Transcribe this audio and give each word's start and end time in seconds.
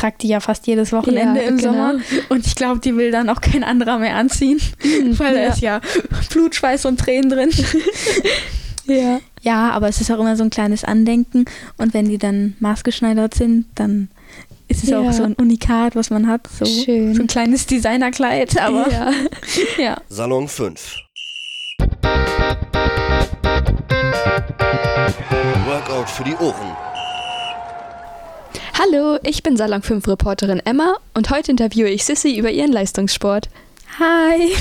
trage 0.00 0.16
die 0.20 0.28
ja 0.28 0.40
fast 0.40 0.66
jedes 0.66 0.92
Wochenende 0.92 1.42
Ja, 1.42 1.48
im 1.48 1.56
genau. 1.58 1.72
Sommer. 1.72 1.94
Und 2.28 2.46
ich 2.46 2.54
glaube, 2.54 2.80
die 2.80 2.96
will 2.96 3.10
dann 3.10 3.28
auch 3.28 3.40
kein 3.40 3.64
anderer 3.64 3.98
mehr 3.98 4.16
anziehen, 4.16 4.60
weil 5.18 5.34
da 5.34 5.40
ja. 5.40 5.48
ist 5.48 5.60
ja 5.60 5.80
Blut, 6.30 6.54
Schweiß 6.54 6.86
und 6.86 6.98
Tränen 6.98 7.30
drin. 7.30 7.50
Ja. 8.86 9.20
Ja, 9.42 9.70
aber 9.70 9.88
es 9.88 10.00
ist 10.00 10.10
auch 10.10 10.18
immer 10.18 10.36
so 10.36 10.42
ein 10.42 10.50
kleines 10.50 10.82
Andenken. 10.82 11.44
Und 11.76 11.94
wenn 11.94 12.08
die 12.08 12.18
dann 12.18 12.56
maßgeschneidert 12.58 13.34
sind, 13.34 13.66
dann 13.76 14.08
ist 14.66 14.82
es 14.82 14.90
Ja. 14.90 14.98
auch 14.98 15.12
so 15.12 15.22
ein 15.22 15.34
Unikat, 15.34 15.94
was 15.94 16.10
man 16.10 16.26
hat. 16.26 16.48
So, 16.58 16.64
Schön. 16.64 17.14
so 17.14 17.22
ein 17.22 17.28
kleines 17.28 17.66
Designerkleid. 17.66 18.60
Aber 18.60 18.90
ja. 18.90 19.12
ja. 19.78 19.96
Salon 20.08 20.48
5. 20.48 20.96
Workout 25.66 26.10
für 26.10 26.24
die 26.24 26.34
Ohren. 26.34 26.89
Hallo, 28.82 29.18
ich 29.24 29.42
bin 29.42 29.58
Salon 29.58 29.82
5 29.82 30.08
Reporterin 30.08 30.62
Emma 30.64 30.96
und 31.12 31.28
heute 31.28 31.50
interviewe 31.50 31.90
ich 31.90 32.02
Sissy 32.02 32.38
über 32.38 32.50
ihren 32.50 32.72
Leistungssport. 32.72 33.50
Hi. 33.98 34.54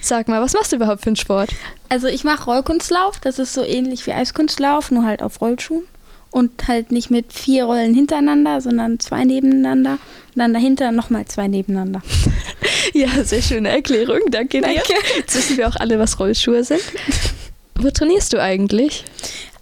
Sag 0.00 0.26
mal, 0.28 0.40
was 0.40 0.54
machst 0.54 0.72
du 0.72 0.76
überhaupt 0.76 1.02
für 1.02 1.08
einen 1.08 1.16
Sport? 1.16 1.50
Also 1.90 2.06
ich 2.06 2.24
mache 2.24 2.44
Rollkunstlauf. 2.46 3.20
Das 3.20 3.38
ist 3.38 3.52
so 3.52 3.62
ähnlich 3.62 4.06
wie 4.06 4.12
Eiskunstlauf, 4.12 4.90
nur 4.90 5.04
halt 5.04 5.22
auf 5.22 5.42
Rollschuhen. 5.42 5.82
Und 6.30 6.66
halt 6.66 6.92
nicht 6.92 7.10
mit 7.10 7.30
vier 7.34 7.66
Rollen 7.66 7.92
hintereinander, 7.92 8.62
sondern 8.62 8.98
zwei 9.00 9.24
nebeneinander. 9.24 9.98
Und 10.34 10.36
dann 10.36 10.54
dahinter 10.54 10.90
nochmal 10.90 11.26
zwei 11.26 11.48
nebeneinander. 11.48 12.00
Ja, 12.94 13.08
sehr 13.24 13.40
schöne 13.40 13.70
Erklärung, 13.70 14.20
danke 14.30 14.60
dir. 14.60 14.66
Danke. 14.66 14.94
Jetzt 15.16 15.34
wissen 15.34 15.56
wir 15.56 15.68
auch 15.68 15.76
alle, 15.76 15.98
was 15.98 16.18
Rollschuhe 16.18 16.62
sind. 16.62 16.82
Wo 17.74 17.90
trainierst 17.90 18.32
du 18.32 18.42
eigentlich? 18.42 19.04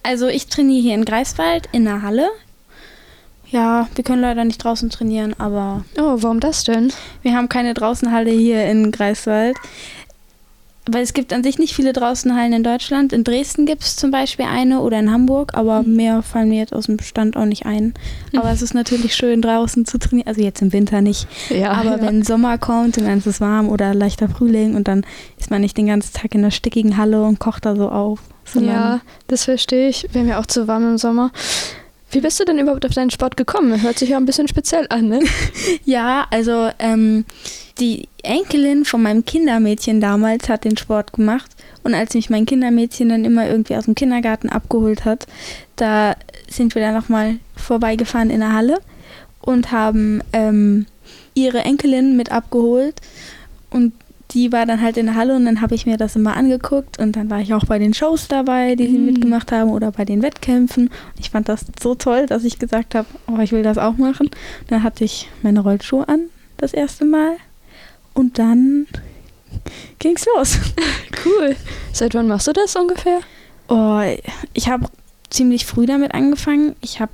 Also 0.02 0.26
ich 0.26 0.46
trainiere 0.46 0.82
hier 0.82 0.94
in 0.94 1.04
Greifswald 1.04 1.68
in 1.70 1.84
der 1.84 2.02
Halle. 2.02 2.28
Ja, 3.50 3.88
wir 3.94 4.04
können 4.04 4.22
leider 4.22 4.44
nicht 4.44 4.62
draußen 4.62 4.90
trainieren, 4.90 5.34
aber 5.38 5.84
Oh, 5.98 6.16
warum 6.18 6.40
das 6.40 6.64
denn? 6.64 6.92
wir 7.22 7.34
haben 7.34 7.48
keine 7.48 7.74
Draußenhalle 7.74 8.30
hier 8.30 8.64
in 8.66 8.92
Greifswald. 8.92 9.56
Weil 10.92 11.02
es 11.02 11.12
gibt 11.12 11.32
an 11.32 11.44
sich 11.44 11.58
nicht 11.58 11.74
viele 11.74 11.92
Draußenhallen 11.92 12.52
in 12.52 12.62
Deutschland. 12.64 13.12
In 13.12 13.22
Dresden 13.22 13.66
gibt 13.66 13.82
es 13.82 13.96
zum 13.96 14.10
Beispiel 14.10 14.46
eine 14.46 14.80
oder 14.80 14.98
in 14.98 15.12
Hamburg, 15.12 15.52
aber 15.54 15.82
mehr 15.82 16.22
fallen 16.22 16.48
mir 16.48 16.58
jetzt 16.58 16.72
aus 16.72 16.86
dem 16.86 16.98
Stand 17.00 17.36
auch 17.36 17.44
nicht 17.44 17.66
ein. 17.66 17.94
Aber 18.34 18.50
es 18.50 18.62
ist 18.62 18.72
natürlich 18.74 19.14
schön, 19.14 19.42
draußen 19.42 19.84
zu 19.84 19.98
trainieren. 19.98 20.26
Also 20.26 20.40
jetzt 20.40 20.62
im 20.62 20.72
Winter 20.72 21.00
nicht. 21.02 21.28
Ja, 21.50 21.72
aber 21.72 21.98
ja. 21.98 22.02
wenn 22.02 22.22
Sommer 22.22 22.56
kommt 22.58 22.96
und 22.98 23.04
dann 23.04 23.18
ist 23.18 23.26
es 23.26 23.40
warm 23.40 23.68
oder 23.68 23.94
leichter 23.94 24.28
Frühling 24.28 24.74
und 24.74 24.88
dann 24.88 25.04
ist 25.38 25.50
man 25.50 25.60
nicht 25.60 25.76
den 25.76 25.86
ganzen 25.86 26.14
Tag 26.14 26.34
in 26.34 26.42
der 26.42 26.50
stickigen 26.50 26.96
Halle 26.96 27.22
und 27.24 27.38
kocht 27.38 27.66
da 27.66 27.76
so 27.76 27.90
auf. 27.90 28.20
Ja, 28.54 29.00
das 29.28 29.44
verstehe 29.44 29.88
ich. 29.90 30.08
Wäre 30.12 30.24
mir 30.24 30.38
auch 30.40 30.46
zu 30.46 30.66
warm 30.66 30.88
im 30.88 30.98
Sommer. 30.98 31.30
Wie 32.10 32.20
bist 32.20 32.40
du 32.40 32.44
denn 32.44 32.58
überhaupt 32.58 32.84
auf 32.84 32.94
deinen 32.94 33.10
Sport 33.10 33.36
gekommen? 33.36 33.82
Hört 33.82 33.98
sich 33.98 34.10
ja 34.10 34.16
ein 34.16 34.26
bisschen 34.26 34.48
speziell 34.48 34.86
an, 34.90 35.08
ne? 35.08 35.20
Ja, 35.84 36.26
also 36.30 36.70
ähm, 36.78 37.24
die 37.78 38.08
Enkelin 38.22 38.84
von 38.84 39.02
meinem 39.02 39.24
Kindermädchen 39.24 40.00
damals 40.00 40.48
hat 40.48 40.64
den 40.64 40.76
Sport 40.76 41.12
gemacht. 41.12 41.50
Und 41.84 41.94
als 41.94 42.14
mich 42.14 42.28
mein 42.28 42.46
Kindermädchen 42.46 43.08
dann 43.08 43.24
immer 43.24 43.48
irgendwie 43.48 43.76
aus 43.76 43.84
dem 43.84 43.94
Kindergarten 43.94 44.48
abgeholt 44.48 45.04
hat, 45.04 45.26
da 45.76 46.16
sind 46.48 46.74
wir 46.74 46.82
dann 46.82 46.94
nochmal 46.94 47.36
vorbeigefahren 47.56 48.30
in 48.30 48.40
der 48.40 48.52
Halle 48.52 48.78
und 49.40 49.70
haben 49.70 50.22
ähm, 50.32 50.86
ihre 51.34 51.60
Enkelin 51.60 52.16
mit 52.16 52.32
abgeholt. 52.32 53.00
Und 53.70 53.92
die 54.32 54.52
war 54.52 54.64
dann 54.66 54.80
halt 54.80 54.96
in 54.96 55.06
der 55.06 55.14
Halle 55.16 55.34
und 55.36 55.44
dann 55.44 55.60
habe 55.60 55.74
ich 55.74 55.86
mir 55.86 55.96
das 55.96 56.14
immer 56.16 56.36
angeguckt 56.36 56.98
und 56.98 57.16
dann 57.16 57.30
war 57.30 57.40
ich 57.40 57.52
auch 57.54 57.64
bei 57.64 57.78
den 57.78 57.94
Shows 57.94 58.28
dabei, 58.28 58.76
die 58.76 58.86
sie 58.86 58.98
Mhm. 58.98 59.06
mitgemacht 59.06 59.50
haben 59.52 59.70
oder 59.70 59.90
bei 59.92 60.04
den 60.04 60.22
Wettkämpfen. 60.22 60.88
Und 60.88 61.18
ich 61.18 61.30
fand 61.30 61.48
das 61.48 61.64
so 61.82 61.94
toll, 61.94 62.26
dass 62.26 62.44
ich 62.44 62.58
gesagt 62.58 62.94
habe, 62.94 63.06
oh, 63.26 63.38
ich 63.40 63.52
will 63.52 63.62
das 63.62 63.78
auch 63.78 63.96
machen. 63.96 64.30
Dann 64.68 64.82
hatte 64.82 65.04
ich 65.04 65.28
meine 65.42 65.60
Rollschuhe 65.60 66.08
an, 66.08 66.20
das 66.58 66.72
erste 66.72 67.04
Mal. 67.04 67.36
Und 68.14 68.38
dann 68.38 68.86
ging's 69.98 70.26
los. 70.36 70.58
Cool. 71.24 71.54
Seit 71.92 72.14
wann 72.14 72.28
machst 72.28 72.46
du 72.46 72.52
das 72.54 72.74
ungefähr? 72.76 73.18
Oh, 73.68 74.00
ich 74.54 74.68
habe 74.70 74.86
ziemlich 75.28 75.66
früh 75.66 75.84
damit 75.84 76.14
angefangen. 76.14 76.74
Ich 76.80 76.98
habe 76.98 77.12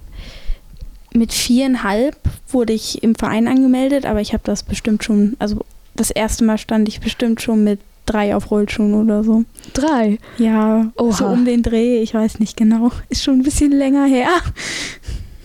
mit 1.12 1.32
viereinhalb 1.32 2.16
wurde 2.49 2.72
ich 2.72 3.03
im 3.03 3.16
Verein 3.16 3.49
angemeldet, 3.49 4.06
aber 4.06 4.21
ich 4.21 4.32
habe 4.32 4.43
das 4.44 4.62
bestimmt 4.62 5.03
schon, 5.03 5.34
also 5.41 5.65
das 5.96 6.10
erste 6.10 6.44
Mal 6.44 6.58
stand 6.58 6.88
ich 6.88 7.00
bestimmt 7.00 7.40
schon 7.40 7.64
mit 7.64 7.80
drei 8.06 8.34
auf 8.34 8.50
Rollschuhen 8.50 8.94
oder 8.94 9.24
so. 9.24 9.44
Drei. 9.72 10.18
Ja, 10.38 10.90
Oha. 10.96 11.12
so 11.12 11.26
um 11.26 11.44
den 11.44 11.62
Dreh, 11.62 12.00
ich 12.00 12.14
weiß 12.14 12.38
nicht 12.38 12.56
genau. 12.56 12.92
Ist 13.08 13.24
schon 13.24 13.40
ein 13.40 13.42
bisschen 13.42 13.72
länger 13.72 14.06
her. 14.06 14.28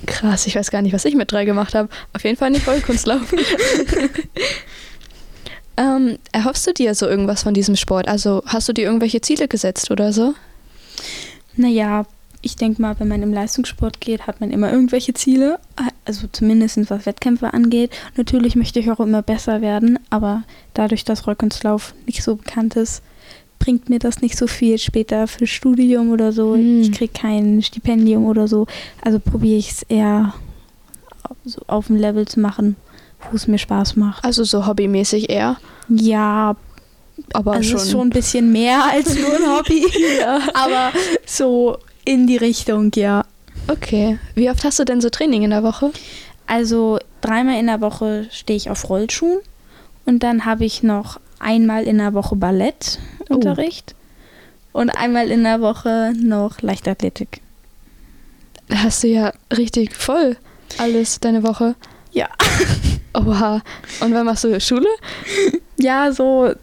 Krass, 0.06 0.48
ich 0.48 0.56
weiß 0.56 0.72
gar 0.72 0.82
nicht, 0.82 0.94
was 0.94 1.06
ich 1.06 1.16
mit 1.16 1.32
drei 1.32 1.46
gemacht 1.46 1.76
habe. 1.76 1.90
Auf 2.14 2.24
jeden 2.24 2.38
Fall 2.38 2.52
nicht 2.52 2.68
Rollkunstlaufen. 2.68 3.40
ähm, 5.78 6.18
erhoffst 6.32 6.66
du 6.68 6.74
dir 6.74 6.96
so 6.96 7.08
irgendwas 7.08 7.44
von 7.44 7.54
diesem 7.54 7.76
Sport? 7.76 8.08
Also 8.08 8.44
hast 8.46 8.70
du 8.70 8.74
dir 8.74 8.86
irgendwelche 8.86 9.22
Ziele 9.22 9.48
gesetzt 9.48 9.92
oder 9.92 10.14
so? 10.14 10.34
Naja, 11.56 12.06
ich 12.42 12.56
denke 12.56 12.82
mal, 12.82 13.00
wenn 13.00 13.08
man 13.08 13.22
im 13.22 13.34
Leistungssport 13.34 14.02
geht, 14.02 14.28
hat 14.28 14.42
man 14.42 14.52
immer 14.52 14.72
irgendwelche 14.72 15.14
Ziele. 15.14 15.60
Also 16.06 16.28
zumindest 16.32 16.90
was 16.90 17.06
Wettkämpfe 17.06 17.54
angeht. 17.54 17.92
Natürlich 18.18 18.56
möchte 18.56 18.80
ich 18.80 18.92
auch 18.92 19.00
immer 19.00 19.22
besser 19.22 19.62
werden, 19.62 20.00
aber 20.10 20.44
dadurch, 20.74 21.04
dass 21.04 21.28
Rollkunstlauf 21.28 21.94
nicht 22.06 22.24
so 22.24 22.36
bekannt 22.36 22.76
ist, 22.76 23.04
bringt 23.60 23.90
mir 23.90 24.00
das 24.00 24.22
nicht 24.22 24.38
so 24.38 24.48
viel 24.48 24.80
später 24.80 25.28
für 25.28 25.46
Studium 25.46 26.10
oder 26.10 26.32
so. 26.32 26.56
Hm. 26.56 26.82
Ich 26.82 26.92
kriege 26.92 27.14
kein 27.14 27.62
Stipendium 27.62 28.26
oder 28.26 28.48
so. 28.48 28.66
Also 29.04 29.20
probiere 29.20 29.60
ich 29.60 29.72
es 29.72 29.84
eher 29.84 30.34
so 31.46 31.62
auf 31.68 31.88
dem 31.88 31.96
Level 31.96 32.28
zu 32.28 32.40
machen, 32.40 32.76
wo 33.30 33.36
es 33.36 33.48
mir 33.48 33.60
Spaß 33.60 33.96
macht. 33.96 34.26
Also 34.26 34.44
so 34.44 34.66
hobbymäßig 34.66 35.30
eher. 35.30 35.58
Ja, 35.90 36.56
Aber 37.34 37.54
also 37.54 37.70
schon. 37.70 37.78
es 37.78 37.84
ist 37.84 37.92
schon 37.92 38.08
ein 38.08 38.10
bisschen 38.10 38.52
mehr 38.52 38.84
als 38.92 39.16
nur 39.16 39.34
ein 39.36 39.58
Hobby. 39.58 39.86
Aber 40.54 40.92
so 41.26 41.78
in 42.06 42.28
die 42.28 42.38
Richtung, 42.38 42.92
ja. 42.96 43.26
Okay. 43.68 44.18
Wie 44.36 44.50
oft 44.50 44.64
hast 44.64 44.80
du 44.80 44.86
denn 44.86 45.02
so 45.02 45.10
Training 45.10 45.44
in 45.44 45.52
der 45.52 45.64
Woche? 45.64 45.92
Also 46.48 47.00
dreimal 47.22 47.60
in 47.60 47.68
der 47.68 47.82
Woche 47.82 48.28
stehe 48.32 48.58
ich 48.58 48.70
auf 48.70 48.90
Rollschuhen 48.90 49.40
und 50.06 50.24
dann 50.24 50.46
habe 50.46 50.66
ich 50.66 50.84
noch 50.84 51.20
einmal 51.40 51.84
in 51.84 51.98
der 51.98 52.14
Woche 52.14 52.36
Ballettunterricht 52.36 53.96
und 54.74 54.90
einmal 54.90 55.32
in 55.32 55.44
der 55.44 55.62
Woche 55.62 56.14
noch 56.16 56.62
Leichtathletik. 56.62 57.42
Hast 58.74 59.04
du 59.04 59.08
ja 59.08 59.34
richtig 59.52 59.96
voll 59.96 60.38
alles 60.78 61.20
deine 61.20 61.44
Woche. 61.44 61.76
Ja. 62.12 62.28
Oha. 63.14 63.62
Und 64.00 64.14
wann 64.14 64.26
machst 64.26 64.44
du 64.44 64.60
Schule? 64.60 64.88
Ja, 65.78 66.12
so 66.12 66.54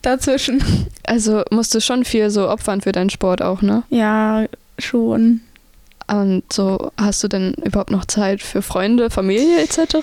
dazwischen. 0.00 0.64
Also 1.04 1.42
musst 1.50 1.74
du 1.74 1.80
schon 1.82 2.06
viel 2.06 2.30
so 2.30 2.48
opfern 2.48 2.80
für 2.80 2.92
deinen 2.92 3.10
Sport 3.10 3.42
auch, 3.42 3.60
ne? 3.60 3.82
Ja, 3.90 4.46
schon. 4.82 5.40
Und 6.08 6.42
so 6.52 6.90
hast 6.96 7.22
du 7.24 7.28
denn 7.28 7.54
überhaupt 7.54 7.90
noch 7.90 8.04
Zeit 8.04 8.42
für 8.42 8.60
Freunde, 8.62 9.08
Familie 9.10 9.60
etc.? 9.62 9.96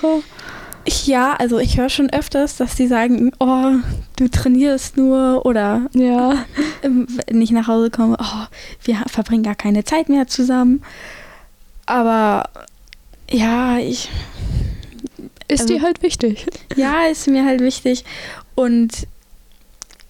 Ja, 1.06 1.34
also 1.36 1.60
ich 1.60 1.78
höre 1.78 1.90
schon 1.90 2.10
öfters, 2.10 2.56
dass 2.58 2.76
die 2.76 2.88
sagen, 2.88 3.32
oh, 3.40 3.74
du 4.16 4.28
trainierst 4.30 4.98
nur 4.98 5.46
oder 5.46 5.88
Ja. 5.94 6.46
wenn 6.82 7.42
ich 7.42 7.52
nach 7.52 7.68
Hause 7.68 7.92
komme, 7.92 8.18
oh, 8.20 8.46
wir 8.84 8.96
verbringen 9.08 9.44
gar 9.44 9.56
keine 9.56 9.84
Zeit 9.84 10.10
mehr 10.10 10.28
zusammen. 10.28 10.82
Aber 11.86 12.50
ja, 13.30 13.78
ich, 13.78 14.10
Ist 15.48 15.62
Also- 15.62 15.74
dir 15.76 15.82
halt 15.82 16.02
wichtig. 16.02 16.48
ja, 16.76 17.06
ist 17.08 17.28
mir 17.28 17.46
halt 17.46 17.60
wichtig. 17.62 18.04
Und 18.56 19.06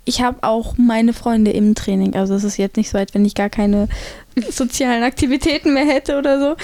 ich 0.09 0.21
habe 0.21 0.39
auch 0.41 0.73
meine 0.75 1.13
Freunde 1.13 1.51
im 1.51 1.75
Training. 1.75 2.15
Also 2.15 2.33
es 2.33 2.43
ist 2.43 2.57
jetzt 2.57 2.77
nicht 2.77 2.89
so, 2.89 2.97
als 2.97 3.13
wenn 3.13 3.25
ich 3.25 3.35
gar 3.35 3.49
keine 3.49 3.87
sozialen 4.49 5.03
Aktivitäten 5.03 5.71
mehr 5.75 5.85
hätte 5.85 6.17
oder 6.17 6.39
so. 6.39 6.55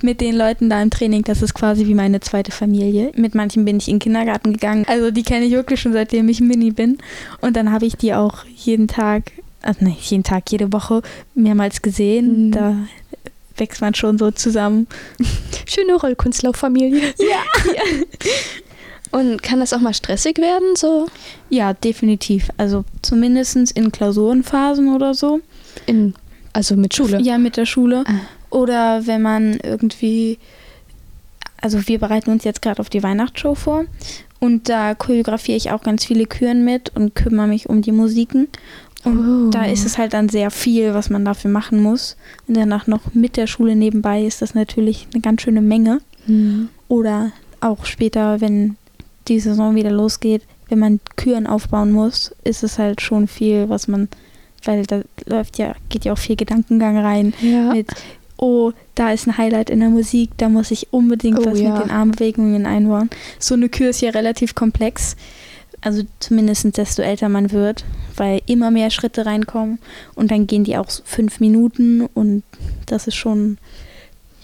Mit 0.00 0.22
den 0.22 0.34
Leuten 0.34 0.70
da 0.70 0.80
im 0.80 0.88
Training, 0.88 1.22
das 1.22 1.42
ist 1.42 1.52
quasi 1.52 1.86
wie 1.86 1.94
meine 1.94 2.20
zweite 2.20 2.52
Familie. 2.52 3.12
Mit 3.14 3.34
manchen 3.34 3.66
bin 3.66 3.76
ich 3.76 3.88
in 3.88 3.96
den 3.96 4.00
Kindergarten 4.00 4.54
gegangen. 4.54 4.86
Also 4.88 5.10
die 5.10 5.24
kenne 5.24 5.44
ich 5.44 5.52
wirklich 5.52 5.78
schon 5.78 5.92
seitdem 5.92 6.26
ich 6.30 6.40
Mini 6.40 6.70
bin. 6.70 6.96
Und 7.42 7.54
dann 7.54 7.70
habe 7.70 7.84
ich 7.84 7.96
die 7.96 8.14
auch 8.14 8.46
jeden 8.56 8.88
Tag, 8.88 9.30
also 9.60 9.84
nicht 9.84 10.10
jeden 10.10 10.24
Tag, 10.24 10.50
jede 10.50 10.72
Woche 10.72 11.02
mehrmals 11.34 11.82
gesehen. 11.82 12.46
Mhm. 12.46 12.52
Da 12.52 12.76
wächst 13.58 13.82
man 13.82 13.92
schon 13.94 14.16
so 14.16 14.30
zusammen. 14.30 14.86
Schöne 15.66 15.96
Rollkunstlauffamilie. 15.96 17.12
Ja. 17.18 17.42
Und 19.12 19.42
kann 19.42 19.60
das 19.60 19.72
auch 19.72 19.80
mal 19.80 19.94
stressig 19.94 20.38
werden? 20.38 20.74
So 20.76 21.06
Ja, 21.48 21.72
definitiv. 21.74 22.48
Also 22.56 22.84
zumindest 23.02 23.56
in 23.72 23.92
Klausurenphasen 23.92 24.94
oder 24.94 25.14
so. 25.14 25.40
in, 25.86 26.14
also 26.52 26.76
mit 26.76 26.94
Schule. 26.94 27.20
Ja, 27.22 27.38
mit 27.38 27.56
der 27.56 27.66
Schule. 27.66 28.04
Ah. 28.06 28.12
Oder 28.50 29.06
wenn 29.06 29.22
man 29.22 29.58
irgendwie, 29.62 30.38
also 31.60 31.86
wir 31.88 31.98
bereiten 31.98 32.30
uns 32.30 32.44
jetzt 32.44 32.62
gerade 32.62 32.80
auf 32.80 32.88
die 32.90 33.02
Weihnachtsshow 33.02 33.54
vor 33.54 33.84
und 34.40 34.68
da 34.68 34.94
choreografiere 34.94 35.56
ich 35.56 35.70
auch 35.70 35.82
ganz 35.82 36.04
viele 36.04 36.26
Küren 36.26 36.64
mit 36.64 36.94
und 36.94 37.14
kümmere 37.14 37.46
mich 37.48 37.68
um 37.68 37.82
die 37.82 37.92
Musiken. 37.92 38.48
Und 39.04 39.46
Oh. 39.46 39.50
da 39.50 39.64
ist 39.66 39.86
es 39.86 39.98
halt 39.98 40.14
dann 40.14 40.28
sehr 40.28 40.50
viel, 40.50 40.92
was 40.94 41.10
man 41.10 41.24
dafür 41.24 41.50
machen 41.50 41.80
muss. 41.80 42.16
Und 42.48 42.56
danach 42.56 42.86
noch 42.88 43.14
mit 43.14 43.36
der 43.36 43.46
Schule 43.46 43.76
nebenbei 43.76 44.24
ist 44.24 44.42
das 44.42 44.54
natürlich 44.54 45.06
eine 45.12 45.20
ganz 45.22 45.42
schöne 45.42 45.60
Menge. 45.62 46.00
Mhm. 46.26 46.70
Oder 46.88 47.30
auch 47.60 47.84
später, 47.84 48.40
wenn 48.40 48.76
die 49.28 49.40
Saison 49.40 49.74
wieder 49.74 49.90
losgeht, 49.90 50.42
wenn 50.68 50.78
man 50.78 51.00
Küren 51.16 51.46
aufbauen 51.46 51.92
muss, 51.92 52.34
ist 52.44 52.62
es 52.62 52.78
halt 52.78 53.00
schon 53.00 53.28
viel, 53.28 53.68
was 53.68 53.88
man, 53.88 54.08
weil 54.64 54.84
da 54.84 55.02
läuft 55.26 55.58
ja, 55.58 55.74
geht 55.88 56.04
ja 56.04 56.12
auch 56.12 56.18
viel 56.18 56.36
Gedankengang 56.36 56.98
rein 56.98 57.34
Ja. 57.40 57.72
mit, 57.72 57.88
oh, 58.36 58.72
da 58.94 59.12
ist 59.12 59.26
ein 59.26 59.38
Highlight 59.38 59.70
in 59.70 59.80
der 59.80 59.90
Musik, 59.90 60.30
da 60.38 60.48
muss 60.48 60.70
ich 60.70 60.92
unbedingt 60.92 61.38
Oh, 61.40 61.46
was 61.46 61.60
ja. 61.60 61.72
mit 61.74 61.84
den 61.84 61.90
Armbewegungen 61.90 62.66
einbauen. 62.66 63.10
So 63.38 63.54
eine 63.54 63.68
Kür 63.68 63.90
ist 63.90 64.00
ja 64.00 64.10
relativ 64.10 64.54
komplex. 64.54 65.16
Also 65.82 66.02
zumindest 66.20 66.76
desto 66.76 67.02
älter 67.02 67.28
man 67.28 67.52
wird, 67.52 67.84
weil 68.16 68.40
immer 68.46 68.70
mehr 68.70 68.90
Schritte 68.90 69.24
reinkommen 69.26 69.78
und 70.14 70.30
dann 70.30 70.46
gehen 70.48 70.64
die 70.64 70.76
auch 70.76 70.86
fünf 71.04 71.38
Minuten 71.38 72.06
und 72.14 72.42
das 72.86 73.06
ist 73.06 73.14
schon, 73.14 73.58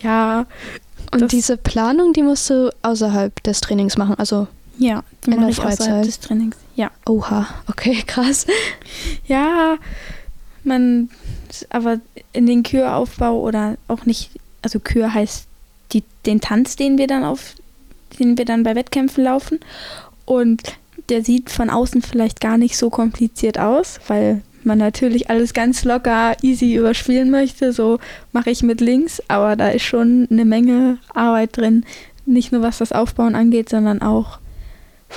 ja, 0.02 0.46
Und 1.10 1.32
diese 1.32 1.56
Planung, 1.56 2.12
die 2.12 2.22
musst 2.22 2.48
du 2.50 2.70
außerhalb 2.82 3.42
des 3.42 3.60
Trainings 3.60 3.96
machen. 3.96 4.14
Also, 4.18 4.46
ja, 4.78 5.04
die 5.24 5.30
In 5.32 5.40
der 5.40 5.52
Freizeit? 5.52 6.06
des 6.06 6.20
Trainings. 6.20 6.56
Ja. 6.74 6.90
oha, 7.06 7.48
okay, 7.68 8.02
krass. 8.06 8.46
Ja, 9.26 9.76
man, 10.64 11.10
aber 11.70 12.00
in 12.32 12.46
den 12.46 12.62
Küraufbau 12.62 13.40
oder 13.40 13.76
auch 13.88 14.06
nicht, 14.06 14.30
also 14.62 14.80
Kür 14.80 15.12
heißt 15.12 15.46
die, 15.92 16.04
den 16.24 16.40
Tanz, 16.40 16.76
den 16.76 16.98
wir 16.98 17.06
dann 17.06 17.24
auf, 17.24 17.54
den 18.18 18.38
wir 18.38 18.44
dann 18.44 18.62
bei 18.62 18.74
Wettkämpfen 18.74 19.24
laufen. 19.24 19.60
Und 20.24 20.62
der 21.08 21.24
sieht 21.24 21.50
von 21.50 21.70
außen 21.70 22.02
vielleicht 22.02 22.40
gar 22.40 22.58
nicht 22.58 22.76
so 22.76 22.90
kompliziert 22.90 23.58
aus, 23.58 24.00
weil 24.08 24.42
man 24.64 24.78
natürlich 24.78 25.28
alles 25.28 25.54
ganz 25.54 25.84
locker, 25.84 26.36
easy 26.42 26.74
überspielen 26.74 27.30
möchte. 27.30 27.72
So 27.72 27.98
mache 28.32 28.50
ich 28.50 28.62
mit 28.62 28.80
links, 28.80 29.20
aber 29.28 29.56
da 29.56 29.68
ist 29.68 29.82
schon 29.82 30.28
eine 30.30 30.44
Menge 30.44 30.98
Arbeit 31.12 31.56
drin. 31.56 31.84
Nicht 32.24 32.52
nur 32.52 32.62
was 32.62 32.78
das 32.78 32.92
Aufbauen 32.92 33.34
angeht, 33.34 33.68
sondern 33.68 34.00
auch 34.00 34.38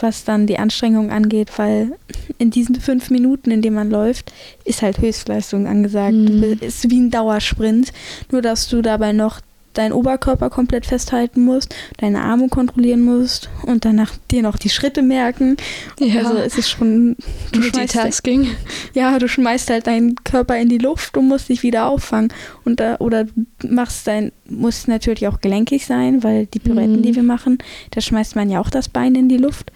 was 0.01 0.23
dann 0.23 0.47
die 0.47 0.59
Anstrengung 0.59 1.11
angeht, 1.11 1.51
weil 1.57 1.93
in 2.37 2.51
diesen 2.51 2.75
fünf 2.75 3.09
Minuten, 3.09 3.51
in 3.51 3.61
denen 3.61 3.75
man 3.75 3.89
läuft, 3.89 4.33
ist 4.63 4.81
halt 4.81 4.99
Höchstleistung 4.99 5.67
angesagt. 5.67 6.13
Mhm. 6.13 6.57
Ist 6.61 6.89
wie 6.89 6.99
ein 6.99 7.11
Dauersprint, 7.11 7.91
nur 8.31 8.41
dass 8.41 8.67
du 8.67 8.81
dabei 8.81 9.11
noch 9.11 9.41
deinen 9.77 9.91
Oberkörper 9.93 10.49
komplett 10.49 10.85
festhalten 10.85 11.43
musst, 11.45 11.75
deine 11.97 12.21
Arme 12.21 12.49
kontrollieren 12.49 13.01
musst 13.01 13.49
und 13.63 13.85
danach 13.85 14.13
dir 14.31 14.41
noch 14.41 14.57
die 14.57 14.69
Schritte 14.69 15.01
merken. 15.01 15.57
Ja. 15.99 16.21
Also 16.23 16.37
es 16.37 16.57
ist 16.57 16.69
schon, 16.69 17.15
du 17.51 17.61
schmeißt, 17.61 17.75
Multitasking. 17.75 18.47
ja, 18.93 19.17
du 19.19 19.27
schmeißt 19.27 19.69
halt 19.69 19.87
deinen 19.87 20.15
Körper 20.23 20.57
in 20.57 20.69
die 20.69 20.77
Luft 20.77 21.17
und 21.17 21.27
musst 21.27 21.49
dich 21.49 21.63
wieder 21.63 21.87
auffangen. 21.87 22.33
Und 22.63 22.79
da, 22.79 22.95
oder 22.97 23.25
du 23.25 23.45
machst 23.67 24.07
dein, 24.07 24.31
muss 24.49 24.87
natürlich 24.87 25.27
auch 25.27 25.41
gelenkig 25.41 25.85
sein, 25.85 26.23
weil 26.23 26.45
die 26.47 26.59
Pirouetten, 26.59 26.97
Mhm. 26.97 27.01
die 27.03 27.15
wir 27.15 27.23
machen, 27.23 27.57
da 27.91 28.01
schmeißt 28.01 28.35
man 28.35 28.49
ja 28.49 28.59
auch 28.59 28.69
das 28.69 28.89
Bein 28.89 29.15
in 29.15 29.29
die 29.29 29.37
Luft, 29.37 29.71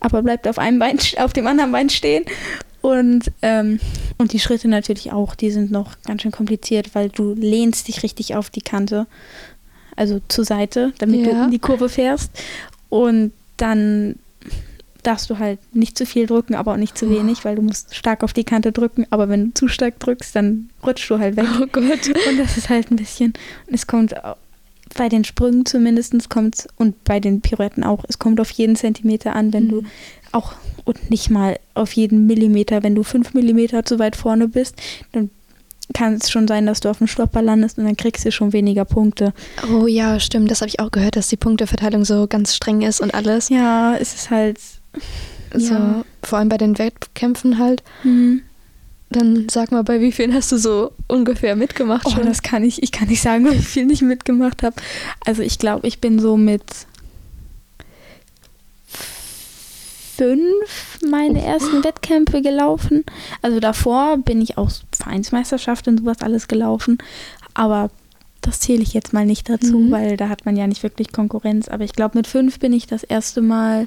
aber 0.00 0.22
bleibt 0.22 0.46
auf 0.48 0.58
einem 0.58 0.78
Bein, 0.78 0.98
auf 1.18 1.32
dem 1.32 1.46
anderen 1.46 1.72
Bein 1.72 1.90
stehen. 1.90 2.24
Und, 2.86 3.32
ähm, 3.42 3.80
und 4.18 4.32
die 4.32 4.38
Schritte 4.38 4.68
natürlich 4.68 5.12
auch, 5.12 5.34
die 5.34 5.50
sind 5.50 5.70
noch 5.72 5.96
ganz 6.04 6.22
schön 6.22 6.30
kompliziert, 6.30 6.94
weil 6.94 7.08
du 7.08 7.34
lehnst 7.34 7.88
dich 7.88 8.02
richtig 8.04 8.36
auf 8.36 8.48
die 8.50 8.60
Kante, 8.60 9.06
also 9.96 10.20
zur 10.28 10.44
Seite, 10.44 10.92
damit 10.98 11.26
du 11.26 11.30
Ja. 11.30 11.44
in 11.46 11.50
die 11.50 11.58
Kurve 11.58 11.88
fährst. 11.88 12.30
Und 12.88 13.32
dann 13.56 14.16
darfst 15.02 15.30
du 15.30 15.38
halt 15.38 15.58
nicht 15.74 15.98
zu 15.98 16.06
viel 16.06 16.26
drücken, 16.26 16.54
aber 16.54 16.72
auch 16.72 16.76
nicht 16.76 16.96
zu 16.96 17.10
wenig, 17.10 17.44
weil 17.44 17.56
du 17.56 17.62
musst 17.62 17.94
stark 17.94 18.22
auf 18.22 18.32
die 18.32 18.44
Kante 18.44 18.70
drücken. 18.72 19.06
Aber 19.10 19.28
wenn 19.28 19.46
du 19.46 19.54
zu 19.54 19.68
stark 19.68 19.98
drückst, 19.98 20.36
dann 20.36 20.70
rutscht 20.84 21.10
du 21.10 21.18
halt 21.18 21.36
weg. 21.36 21.46
Oh 21.60 21.66
Gott. 21.72 22.06
Und 22.28 22.38
das 22.38 22.56
ist 22.56 22.68
halt 22.68 22.90
ein 22.90 22.96
bisschen, 22.96 23.32
es 23.68 23.86
kommt 23.86 24.14
bei 24.96 25.08
den 25.08 25.24
Sprüngen 25.24 25.66
zumindest 25.66 26.30
kommt 26.30 26.68
und 26.76 27.02
bei 27.04 27.18
den 27.20 27.40
Pirouetten 27.40 27.82
auch, 27.84 28.04
es 28.08 28.18
kommt 28.18 28.40
auf 28.40 28.50
jeden 28.50 28.76
Zentimeter 28.76 29.34
an, 29.34 29.52
wenn 29.52 29.68
du 29.68 29.80
Mhm. 29.82 29.86
Auch 30.32 30.52
und 30.84 31.10
nicht 31.10 31.30
mal 31.30 31.58
auf 31.74 31.92
jeden 31.92 32.26
Millimeter, 32.26 32.82
wenn 32.82 32.94
du 32.94 33.02
fünf 33.02 33.34
Millimeter 33.34 33.84
zu 33.84 33.98
weit 33.98 34.14
vorne 34.16 34.48
bist, 34.48 34.76
dann 35.12 35.30
kann 35.94 36.14
es 36.14 36.30
schon 36.30 36.48
sein, 36.48 36.66
dass 36.66 36.80
du 36.80 36.88
auf 36.90 36.98
dem 36.98 37.06
Stopper 37.06 37.42
landest 37.42 37.78
und 37.78 37.84
dann 37.84 37.96
kriegst 37.96 38.24
du 38.24 38.32
schon 38.32 38.52
weniger 38.52 38.84
Punkte. 38.84 39.32
Oh 39.72 39.86
ja, 39.86 40.18
stimmt. 40.20 40.50
Das 40.50 40.60
habe 40.60 40.68
ich 40.68 40.80
auch 40.80 40.90
gehört, 40.90 41.16
dass 41.16 41.28
die 41.28 41.36
Punkteverteilung 41.36 42.04
so 42.04 42.26
ganz 42.26 42.54
streng 42.54 42.82
ist 42.82 43.00
und 43.00 43.14
alles. 43.14 43.48
Ja, 43.48 43.96
es 43.96 44.14
ist 44.14 44.30
halt. 44.30 44.58
So, 45.54 45.74
Ja. 45.74 46.04
vor 46.22 46.38
allem 46.38 46.48
bei 46.48 46.58
den 46.58 46.76
Wettkämpfen 46.78 47.58
halt. 47.58 47.82
Hm. 48.02 48.42
Dann 49.10 49.46
sag 49.48 49.70
mal, 49.70 49.84
bei 49.84 50.00
wie 50.00 50.10
vielen 50.10 50.34
hast 50.34 50.50
du 50.50 50.56
so 50.58 50.90
ungefähr 51.06 51.54
mitgemacht 51.54 52.04
Oh, 52.06 52.10
schon? 52.10 52.26
das 52.26 52.42
kann 52.42 52.64
ich, 52.64 52.82
ich 52.82 52.90
kann 52.90 53.06
nicht 53.08 53.22
sagen, 53.22 53.46
ich 53.52 53.64
viel 53.66 53.86
nicht 53.86 54.02
mitgemacht 54.02 54.64
habe. 54.64 54.76
Also 55.24 55.42
ich 55.42 55.58
glaube, 55.60 55.86
ich 55.86 56.00
bin 56.00 56.18
so 56.18 56.36
mit 56.36 56.62
fünf 60.16 60.98
meine 61.08 61.44
ersten 61.44 61.84
Wettkämpfe 61.84 62.42
gelaufen. 62.42 63.04
Also 63.42 63.60
davor 63.60 64.18
bin 64.18 64.40
ich 64.40 64.58
auch 64.58 64.70
Vereinsmeisterschaft 64.92 65.88
und 65.88 65.98
sowas 66.00 66.18
alles 66.20 66.48
gelaufen. 66.48 66.98
Aber 67.54 67.90
das 68.40 68.60
zähle 68.60 68.82
ich 68.82 68.92
jetzt 68.94 69.12
mal 69.12 69.26
nicht 69.26 69.48
dazu, 69.48 69.78
Mhm. 69.78 69.90
weil 69.90 70.16
da 70.16 70.28
hat 70.28 70.46
man 70.46 70.56
ja 70.56 70.66
nicht 70.66 70.82
wirklich 70.82 71.12
Konkurrenz. 71.12 71.68
Aber 71.68 71.84
ich 71.84 71.92
glaube, 71.92 72.16
mit 72.18 72.26
fünf 72.26 72.58
bin 72.58 72.72
ich 72.72 72.86
das 72.86 73.02
erste 73.02 73.42
Mal 73.42 73.86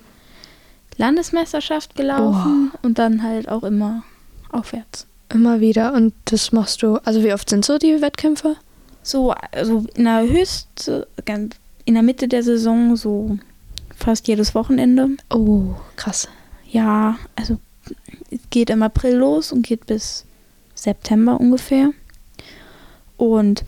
Landesmeisterschaft 0.97 1.95
gelaufen 1.95 2.71
und 2.81 2.99
dann 2.99 3.23
halt 3.23 3.47
auch 3.47 3.63
immer 3.63 4.03
aufwärts. 4.51 5.07
Immer 5.33 5.59
wieder. 5.61 5.93
Und 5.93 6.13
das 6.25 6.51
machst 6.51 6.81
du. 6.83 6.95
Also 7.05 7.23
wie 7.23 7.33
oft 7.33 7.49
sind 7.49 7.63
so 7.63 7.77
die 7.77 8.01
Wettkämpfe? 8.01 8.55
So, 9.03 9.33
also 9.51 9.85
in 9.95 10.03
der 10.05 10.27
Höchst, 10.27 10.91
in 11.85 11.93
der 11.93 12.03
Mitte 12.03 12.27
der 12.27 12.43
Saison 12.43 12.95
so 12.95 13.37
fast 13.99 14.27
jedes 14.27 14.55
Wochenende. 14.55 15.09
Oh, 15.29 15.75
krass. 15.95 16.27
Ja, 16.69 17.17
also 17.35 17.57
es 18.31 18.39
geht 18.49 18.69
im 18.69 18.83
April 18.83 19.15
los 19.15 19.51
und 19.51 19.65
geht 19.65 19.85
bis 19.87 20.25
September 20.75 21.39
ungefähr. 21.39 21.91
Und 23.17 23.63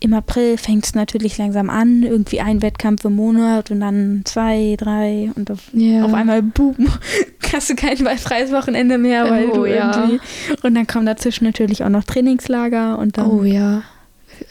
im 0.00 0.12
April 0.14 0.56
fängt 0.58 0.84
es 0.86 0.94
natürlich 0.94 1.38
langsam 1.38 1.70
an, 1.70 2.02
irgendwie 2.04 2.40
ein 2.40 2.62
Wettkampf 2.62 3.04
im 3.04 3.16
Monat 3.16 3.70
und 3.72 3.80
dann 3.80 4.22
zwei, 4.24 4.76
drei 4.78 5.30
und 5.34 5.50
auf, 5.50 5.70
Ja. 5.72 6.04
auf 6.04 6.14
einmal 6.14 6.40
boom, 6.42 6.76
hast 7.52 7.70
du 7.70 7.74
kein 7.74 7.96
freies 7.96 8.52
Wochenende 8.52 8.96
mehr, 8.96 9.28
weil 9.28 9.48
Oh, 9.50 9.54
du 9.54 9.66
ja. 9.66 9.90
irgendwie 10.04 10.20
und 10.62 10.74
dann 10.76 10.86
kommen 10.86 11.06
dazwischen 11.06 11.44
natürlich 11.44 11.82
auch 11.82 11.88
noch 11.88 12.04
Trainingslager 12.04 12.96
und 12.98 13.18
dann 13.18 13.26
Oh 13.28 13.42
ja. 13.42 13.82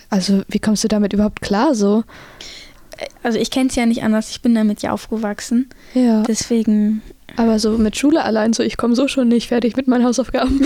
Also 0.09 0.41
wie 0.50 0.59
kommst 0.59 0.83
du 0.83 0.89
damit 0.89 1.13
überhaupt 1.13 1.41
klar 1.41 1.73
so? 1.75 2.03
Also 3.23 3.38
ich 3.38 3.51
kenne 3.51 3.69
es 3.69 3.75
ja 3.75 3.85
nicht 3.85 4.03
anders, 4.03 4.29
ich 4.31 4.41
bin 4.41 4.55
damit 4.55 4.81
ja 4.81 4.91
aufgewachsen. 4.91 5.69
Ja. 5.94 6.23
Deswegen, 6.23 7.01
Aber 7.35 7.59
so 7.59 7.77
mit 7.77 7.97
Schule 7.97 8.23
allein 8.23 8.54
so, 8.54 8.63
ich 8.63 8.77
komme 8.77 8.95
so 8.95 9.07
schon 9.07 9.27
nicht 9.27 9.47
fertig 9.47 9.75
mit 9.75 9.87
meinen 9.87 10.06
Hausaufgaben. 10.06 10.61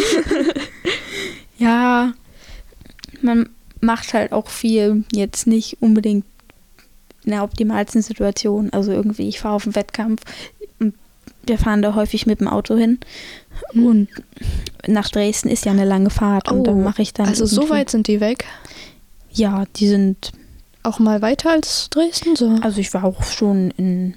ja, 1.57 2.13
man 3.21 3.50
macht 3.81 4.13
halt 4.13 4.31
auch 4.31 4.47
viel 4.47 5.03
jetzt 5.11 5.47
nicht 5.47 5.77
unbedingt 5.81 6.25
in 7.23 7.31
der 7.31 7.43
optimalsten 7.43 8.01
Situation. 8.01 8.71
Also 8.71 8.91
irgendwie, 8.91 9.27
ich 9.27 9.39
fahre 9.39 9.55
auf 9.55 9.65
einen 9.65 9.75
Wettkampf 9.75 10.21
und 10.79 10.95
wir 11.45 11.57
fahren 11.57 11.81
da 11.81 11.95
häufig 11.95 12.25
mit 12.25 12.39
dem 12.39 12.47
Auto 12.47 12.75
hin. 12.75 13.00
Und 13.73 14.09
nach 14.88 15.09
Dresden 15.09 15.50
ist 15.50 15.65
ja 15.65 15.71
eine 15.71 15.85
lange 15.85 16.09
Fahrt 16.09 16.51
und 16.51 16.65
dann 16.65 16.83
mache 16.83 17.01
ich 17.01 17.13
dann. 17.13 17.27
Also 17.27 17.45
so 17.45 17.69
weit 17.69 17.89
sind 17.89 18.07
die 18.07 18.19
weg. 18.19 18.45
Ja, 19.31 19.65
die 19.75 19.88
sind. 19.88 20.31
Auch 20.83 21.00
mal 21.00 21.21
weiter 21.21 21.51
als 21.51 21.89
Dresden 21.89 22.35
so. 22.35 22.57
Also 22.61 22.79
ich 22.79 22.93
war 22.93 23.03
auch 23.03 23.23
schon 23.23 23.71
in 23.77 24.15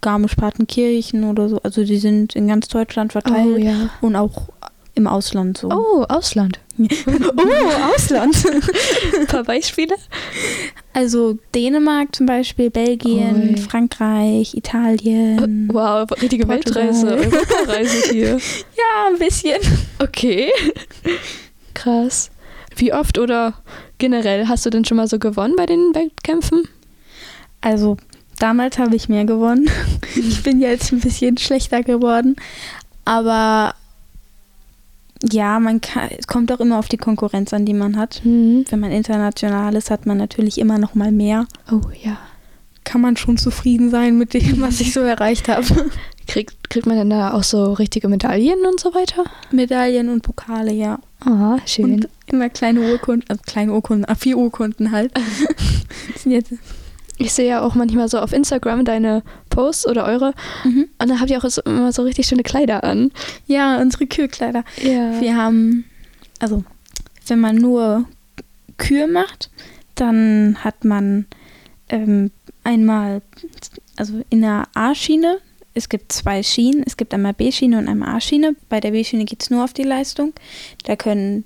Garmisch-Partenkirchen 0.00 1.24
oder 1.24 1.48
so. 1.48 1.60
Also 1.62 1.84
die 1.84 1.98
sind 1.98 2.34
in 2.34 2.48
ganz 2.48 2.68
Deutschland 2.68 3.12
verteilt 3.12 3.54
Oh 3.54 3.58
ja. 3.58 3.90
und 4.00 4.16
auch 4.16 4.48
im 4.94 5.06
Ausland 5.06 5.58
so. 5.58 5.68
Oh, 5.70 6.04
Ausland. 6.08 6.58
oh 6.78 7.94
Ausland. 7.94 8.34
Ein 9.18 9.26
paar 9.28 9.44
Beispiele? 9.44 9.94
Also 10.94 11.38
Dänemark 11.54 12.16
zum 12.16 12.26
Beispiel, 12.26 12.70
Belgien, 12.70 13.50
Ui. 13.50 13.56
Frankreich, 13.58 14.54
Italien. 14.54 15.68
Wow, 15.72 16.10
richtige 16.20 16.46
Portugal. 16.46 16.88
Weltreise, 16.88 17.06
Europareise 17.16 18.10
hier. 18.12 18.28
Ja, 18.76 19.08
ein 19.12 19.18
bisschen. 19.18 19.58
Okay. 19.98 20.50
Krass. 21.74 22.30
Wie 22.80 22.94
oft 22.94 23.18
oder 23.18 23.52
generell 23.98 24.48
hast 24.48 24.64
du 24.64 24.70
denn 24.70 24.86
schon 24.86 24.96
mal 24.96 25.06
so 25.06 25.18
gewonnen 25.18 25.54
bei 25.54 25.66
den 25.66 25.94
Wettkämpfen? 25.94 26.62
Also 27.60 27.98
damals 28.38 28.78
habe 28.78 28.96
ich 28.96 29.08
mehr 29.08 29.24
gewonnen. 29.24 29.68
Ich 30.16 30.42
bin 30.42 30.60
jetzt 30.60 30.92
ein 30.92 30.98
bisschen 30.98 31.38
schlechter 31.38 31.84
geworden. 31.84 32.34
Aber 33.04 33.74
ja, 35.22 35.60
man 35.60 35.80
kann, 35.80 36.08
es 36.18 36.26
kommt 36.26 36.50
auch 36.50 36.58
immer 36.58 36.78
auf 36.80 36.88
die 36.88 36.96
Konkurrenz 36.96 37.52
an, 37.52 37.64
die 37.64 37.74
man 37.74 37.96
hat. 37.96 38.22
Mhm. 38.24 38.64
Wenn 38.68 38.80
man 38.80 38.90
international 38.90 39.76
ist, 39.76 39.90
hat 39.90 40.06
man 40.06 40.16
natürlich 40.16 40.58
immer 40.58 40.78
noch 40.78 40.96
mal 40.96 41.12
mehr. 41.12 41.46
Oh 41.70 41.90
ja. 42.02 42.18
Kann 42.82 43.02
man 43.02 43.16
schon 43.16 43.36
zufrieden 43.36 43.90
sein 43.90 44.18
mit 44.18 44.34
dem, 44.34 44.60
was 44.60 44.80
ich 44.80 44.92
so 44.92 45.00
erreicht 45.00 45.48
habe. 45.48 45.90
Kriegt, 46.26 46.70
kriegt 46.70 46.86
man 46.86 46.96
denn 46.96 47.10
da 47.10 47.34
auch 47.34 47.44
so 47.44 47.72
richtige 47.74 48.08
Medaillen 48.08 48.64
und 48.66 48.80
so 48.80 48.94
weiter? 48.94 49.24
Medaillen 49.52 50.08
und 50.08 50.22
Pokale, 50.22 50.72
ja. 50.72 50.98
Ah, 51.20 51.58
schön. 51.66 51.94
Und 51.94 52.08
immer 52.26 52.48
kleine 52.48 52.80
Urkunden, 52.80 53.28
also 53.28 53.42
kleine 53.46 53.72
Urkunden, 53.72 54.06
A4-Urkunden 54.06 54.90
halt. 54.90 55.12
Das 55.14 56.22
sind 56.22 56.32
jetzt 56.32 56.52
ich 57.20 57.34
sehe 57.34 57.48
ja 57.48 57.60
auch 57.60 57.74
manchmal 57.74 58.08
so 58.08 58.18
auf 58.18 58.32
Instagram 58.32 58.86
deine 58.86 59.22
Posts 59.50 59.86
oder 59.86 60.06
eure. 60.06 60.32
Mhm. 60.64 60.88
Und 60.98 61.10
da 61.10 61.20
habt 61.20 61.30
ihr 61.30 61.36
auch 61.36 61.48
so, 61.50 61.60
immer 61.62 61.92
so 61.92 62.02
richtig 62.02 62.26
schöne 62.26 62.42
Kleider 62.42 62.82
an. 62.82 63.12
Ja, 63.46 63.78
unsere 63.78 64.06
Kühlkleider. 64.06 64.64
Ja. 64.82 65.20
Wir 65.20 65.36
haben, 65.36 65.84
also 66.38 66.64
wenn 67.26 67.40
man 67.40 67.56
nur 67.56 68.06
Kühe 68.78 69.06
macht, 69.06 69.50
dann 69.96 70.56
hat 70.64 70.84
man 70.84 71.26
ähm, 71.90 72.30
einmal, 72.64 73.20
also 73.96 74.22
in 74.30 74.40
der 74.40 74.68
A-Schiene, 74.72 75.40
es 75.74 75.88
gibt 75.88 76.12
zwei 76.12 76.42
Schienen, 76.42 76.82
es 76.86 76.96
gibt 76.96 77.14
einmal 77.14 77.34
B-Schiene 77.34 77.78
und 77.78 77.88
einmal 77.88 78.16
A-Schiene. 78.16 78.56
Bei 78.68 78.80
der 78.80 78.90
B-Schiene 78.90 79.24
geht 79.24 79.42
es 79.42 79.50
nur 79.50 79.64
auf 79.64 79.72
die 79.72 79.84
Leistung. 79.84 80.32
Da 80.84 80.96
können 80.96 81.44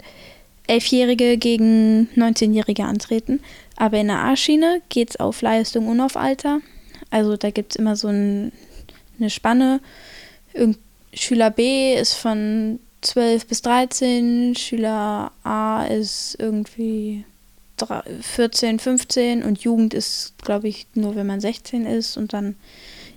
Elfjährige 0.66 1.36
gegen 1.36 2.08
19-Jährige 2.16 2.84
antreten. 2.84 3.40
Aber 3.76 3.98
in 3.98 4.06
der 4.08 4.24
A-Schiene 4.24 4.80
geht 4.88 5.10
es 5.10 5.16
auf 5.16 5.42
Leistung 5.42 5.88
und 5.88 6.00
auf 6.00 6.16
Alter. 6.16 6.60
Also 7.10 7.36
da 7.36 7.50
gibt 7.50 7.72
es 7.72 7.76
immer 7.76 7.96
so 7.96 8.08
ein, 8.08 8.52
eine 9.18 9.30
Spanne. 9.30 9.80
Irgend 10.54 10.78
Schüler 11.12 11.50
B 11.50 11.94
ist 11.94 12.14
von 12.14 12.80
12 13.02 13.46
bis 13.46 13.62
13, 13.62 14.54
Schüler 14.56 15.32
A 15.42 15.84
ist 15.84 16.36
irgendwie 16.38 17.24
drei- 17.76 18.02
14, 18.20 18.78
15 18.78 19.42
und 19.42 19.60
Jugend 19.60 19.94
ist, 19.94 20.34
glaube 20.42 20.68
ich, 20.68 20.86
nur 20.94 21.14
wenn 21.14 21.26
man 21.26 21.40
16 21.40 21.86
ist 21.86 22.16
und 22.16 22.32
dann 22.32 22.56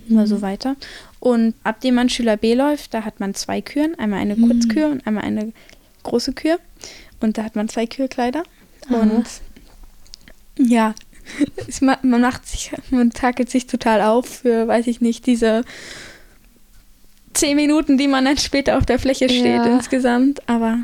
immer 0.08 0.26
so 0.26 0.42
weiter. 0.42 0.76
Und 1.20 1.54
ab 1.64 1.80
dem 1.80 1.94
man 1.94 2.08
Schüler 2.08 2.36
B 2.36 2.54
läuft, 2.54 2.94
da 2.94 3.04
hat 3.04 3.20
man 3.20 3.34
zwei 3.34 3.60
Küren, 3.60 3.98
einmal 3.98 4.20
eine 4.20 4.36
Kurzkür 4.36 4.88
und 4.88 5.06
einmal 5.06 5.24
eine 5.24 5.52
große 6.04 6.32
Kür. 6.32 6.58
Und 7.20 7.36
da 7.38 7.44
hat 7.44 7.56
man 7.56 7.68
zwei 7.68 7.86
Kürkleider. 7.86 8.42
Und 8.88 9.24
ja, 10.58 10.94
es, 11.68 11.80
ma- 11.80 11.98
man 12.02 12.20
macht 12.20 12.46
sich, 12.46 12.70
man 12.90 13.10
takelt 13.10 13.50
sich 13.50 13.66
total 13.66 14.00
auf 14.02 14.26
für, 14.26 14.66
weiß 14.68 14.86
ich 14.86 15.00
nicht, 15.00 15.26
diese 15.26 15.62
zehn 17.34 17.56
Minuten, 17.56 17.98
die 17.98 18.08
man 18.08 18.24
dann 18.24 18.38
später 18.38 18.78
auf 18.78 18.86
der 18.86 18.98
Fläche 18.98 19.28
steht 19.28 19.44
Ja. 19.44 19.64
insgesamt. 19.66 20.48
Aber 20.48 20.78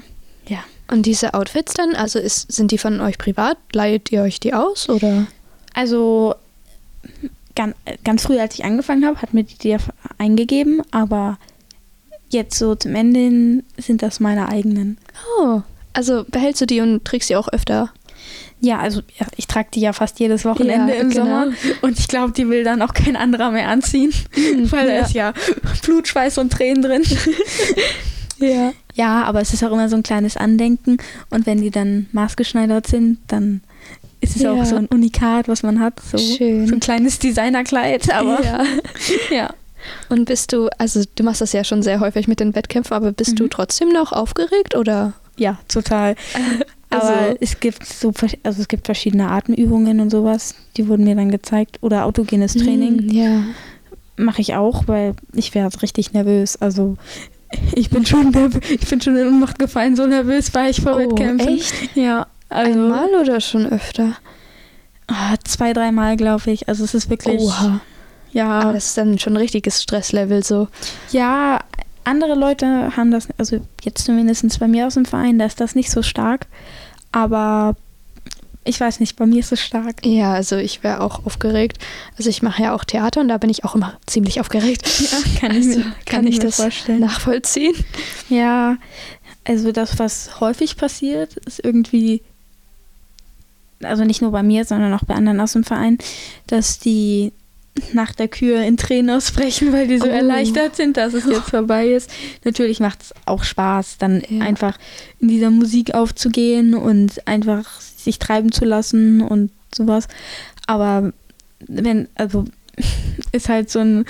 ja. 0.49 0.59
Und 0.91 1.07
diese 1.07 1.33
Outfits 1.35 1.73
dann, 1.75 1.95
also 1.95 2.19
ist, 2.19 2.53
sind 2.53 2.71
die 2.71 2.79
von 2.79 3.01
euch 3.01 3.17
privat? 3.19 3.57
Leiht 3.73 4.13
ihr 4.13 4.23
euch 4.23 4.39
die 4.41 4.53
aus 4.53 4.89
oder? 4.89 5.27
Also 5.73 6.35
ganz, 7.55 7.75
ganz 8.05 8.23
früh, 8.23 8.39
als 8.39 8.55
ich 8.55 8.65
angefangen 8.65 9.07
habe, 9.07 9.21
hat 9.23 9.35
mir 9.35 9.45
die 9.45 9.59
DF 9.59 9.91
eingegeben, 10.19 10.83
aber 10.91 11.39
jetzt 12.29 12.59
so 12.59 12.75
zum 12.75 12.95
Ende 12.95 13.21
hin 13.21 13.63
sind 13.77 14.03
das 14.03 14.21
meine 14.21 14.49
eigenen. 14.49 14.99
Oh, 15.39 15.63
also 15.93 16.25
behältst 16.29 16.61
du 16.61 16.67
die 16.67 16.81
und 16.81 17.05
trägst 17.05 17.31
die 17.31 17.37
auch 17.37 17.49
öfter? 17.49 17.93
Ja, 18.61 18.79
also 18.79 19.03
ich 19.37 19.47
trage 19.47 19.69
die 19.75 19.81
ja 19.81 19.93
fast 19.93 20.19
jedes 20.21 20.45
Wochenende 20.45 20.95
Ja, 20.95 21.01
im 21.01 21.11
genau. 21.11 21.25
Sommer 21.25 21.53
und 21.83 21.99
ich 21.99 22.09
glaube, 22.09 22.33
die 22.33 22.49
will 22.49 22.65
dann 22.65 22.83
auch 22.83 22.95
kein 22.95 23.17
anderer 23.17 23.51
mehr 23.51 23.69
anziehen, 23.69 24.13
weil 24.71 24.87
da 24.87 24.95
ja. 24.95 25.01
ist 25.01 25.13
ja 25.13 25.35
Blut, 25.83 26.09
Schweiß 26.09 26.39
und 26.39 26.53
Tränen 26.53 26.83
drin. 26.83 27.03
Ja. 28.39 28.73
Ja, 28.95 29.23
aber 29.23 29.41
es 29.41 29.55
ist 29.55 29.63
auch 29.63 29.73
immer 29.73 29.89
so 29.89 29.95
ein 29.95 30.03
kleines 30.03 30.37
Andenken 30.37 30.99
und 31.31 31.47
wenn 31.47 31.61
die 31.61 31.71
dann 31.71 32.09
maßgeschneidert 32.11 32.87
sind, 32.87 33.19
dann 33.29 33.63
ist 34.25 34.37
es 34.37 34.43
Ja. 34.43 34.53
auch 34.53 34.65
so 34.65 34.77
ein 34.77 34.87
Unikat, 34.87 35.47
was 35.49 35.63
man 35.63 35.81
hat, 35.81 36.01
so, 36.01 36.19
Schön. 36.19 36.67
so 36.67 36.75
ein 36.75 36.81
kleines 36.81 37.19
Designerkleid, 37.19 38.13
aber 38.13 38.43
ja. 38.45 38.65
ja. 39.31 39.55
Und 40.09 40.25
bist 40.25 40.53
du, 40.53 40.69
also 40.79 41.03
du 41.15 41.23
machst 41.25 41.41
das 41.43 41.53
ja 41.53 41.63
schon 41.63 41.83
sehr 41.83 42.01
häufig 42.01 42.27
mit 42.27 42.41
den 42.41 42.55
Wettkämpfen, 42.55 42.95
aber 42.95 43.13
bist 43.13 43.39
du 43.39 43.45
Mhm. 43.45 43.51
trotzdem 43.51 43.89
noch 43.91 44.13
aufgeregt 44.13 44.75
oder? 44.77 45.13
Ja, 45.37 45.59
total. 45.69 46.15
Aber 46.91 47.09
Also- 47.09 47.37
es 47.41 47.59
gibt 47.59 47.85
so 47.85 48.13
also 48.45 48.63
es 48.63 48.69
gibt 48.69 48.87
verschiedene 48.87 49.29
Atemübungen 49.29 49.99
und 50.01 50.11
sowas, 50.11 50.55
die 50.77 50.87
wurden 50.87 51.03
mir 51.05 51.17
dann 51.17 51.29
gezeigt. 51.31 51.79
Oder 51.81 52.05
autogenes 52.07 52.55
Training 52.55 52.99
Hm, 53.01 53.09
Ja. 53.11 53.43
mache 54.17 54.41
ich 54.41 54.55
auch, 54.55 54.85
weil 54.87 55.15
ich 55.35 55.55
wäre 55.57 55.69
richtig 55.83 56.13
nervös. 56.13 56.55
Also 56.63 56.97
ich 57.75 57.91
bin 57.91 58.07
schon 58.07 58.33
ich 58.71 58.87
bin 58.89 59.01
schon 59.01 59.17
in 59.17 59.27
Ohnmacht 59.27 59.59
gefallen, 59.59 59.97
so 59.97 60.07
nervös 60.07 60.55
war 60.55 60.69
ich 60.71 60.81
vor 60.83 60.95
Oh, 60.95 60.99
Wettkämpfen. 60.99 61.49
echt? 61.57 61.75
Ja, 61.97 62.29
also 62.49 62.71
Einmal 62.81 63.09
oder 63.21 63.41
schon 63.41 63.67
öfter? 63.67 64.13
ah, 65.09 65.35
zwei, 65.45 65.73
dreimal 65.73 66.17
glaube 66.17 66.51
ich. 66.51 66.69
Also 66.69 66.85
es 66.85 66.95
ist 66.95 67.11
wirklich 67.11 67.41
Oha. 67.41 67.81
ja, 68.33 68.49
Aber 68.61 68.73
das 68.73 68.87
ist 68.87 68.97
dann 68.99 69.19
schon 69.19 69.35
ein 69.35 69.39
richtiges 69.39 69.83
Stresslevel 69.83 70.43
so. 70.45 70.69
ja. 71.11 71.61
Andere 72.07 72.35
Leute 72.35 72.95
haben 72.99 73.11
das, 73.11 73.29
also 73.39 73.61
jetzt 73.83 74.05
zumindest 74.05 74.61
bei 74.61 74.69
mir 74.69 74.87
aus 74.87 74.93
dem 74.93 75.07
Verein, 75.07 75.39
da 75.39 75.47
ist 75.47 75.59
das 75.59 75.75
nicht 75.75 75.91
so 75.91 76.03
stark. 76.03 76.47
Aber 77.13 77.77
ich 78.63 78.79
weiß 78.79 79.01
nicht, 79.01 79.17
bei 79.17 79.25
mir 79.25 79.41
ist 79.41 79.53
es 79.53 79.61
stark. 79.63 80.05
Ja, 80.05 80.35
also 80.35 80.57
ich 80.59 80.83
wäre 80.85 81.01
auch 81.01 81.25
aufgeregt. 81.25 81.79
Also 82.19 82.29
ich 82.29 82.43
mache 82.43 82.63
ja 82.63 82.75
auch 82.75 82.85
Theater 82.85 83.23
und 83.23 83.29
da 83.29 83.39
bin 83.39 83.49
ich 83.49 83.65
auch 83.65 83.75
immer 83.75 83.97
ziemlich 84.05 84.39
aufgeregt. 84.39 84.87
Ja, 85.01 85.19
kann 85.41 85.51
ich 85.53 85.67
also, 85.67 85.79
mir- 85.79 85.85
kann, 85.85 85.95
kann 86.05 86.27
ich 86.27 86.35
ich 86.35 86.41
das 86.41 86.57
vorstellen. 86.57 87.01
nachvollziehen. 87.01 87.75
Ja, 88.29 88.77
also 89.47 89.73
das, 89.73 89.99
was 89.99 90.41
häufig 90.41 90.77
passiert, 90.77 91.37
ist 91.47 91.65
irgendwie, 91.65 92.23
also 93.87 94.05
nicht 94.05 94.23
nur 94.23 94.31
bei 94.33 94.43
mir, 94.43 94.65
sondern 94.65 94.93
auch 94.95 95.05
bei 95.05 95.15
anderen 95.15 95.41
aus 95.41 95.53
dem 95.53 95.65
Verein, 95.65 95.99
dass 96.47 96.79
die 96.79 97.33
nach 97.93 98.13
der 98.13 98.29
Kür 98.29 98.63
in 98.63 98.77
Tränen 98.77 99.11
ausbrechen, 99.17 99.73
weil 99.73 99.89
die 99.89 99.99
so 99.99 100.07
Oh. 100.07 100.11
erleichtert 100.11 100.77
sind, 100.77 100.97
dass 100.97 101.13
es 101.13 101.27
jetzt 101.27 101.51
vorbei 101.51 101.89
ist. 101.89 102.09
Natürlich 102.45 102.79
macht 102.79 103.03
es 103.03 103.15
auch 103.27 103.43
Spaß, 103.43 103.99
dann 103.99 104.23
Ja. 104.29 104.45
einfach 104.45 104.79
in 105.19 105.27
dieser 105.29 105.51
Musik 105.51 105.93
aufzugehen 105.95 106.75
und 106.75 107.27
einfach 107.27 107.81
sich 107.81 108.19
treiben 108.21 108.53
zu 108.53 108.65
lassen 108.65 109.23
und 109.23 109.51
sowas. 109.75 110.07
Aber 110.69 111.13
wenn, 111.67 112.09
also 112.15 112.45
ist 113.33 113.49
halt 113.49 113.71
so 113.71 113.81
ein 113.81 114.05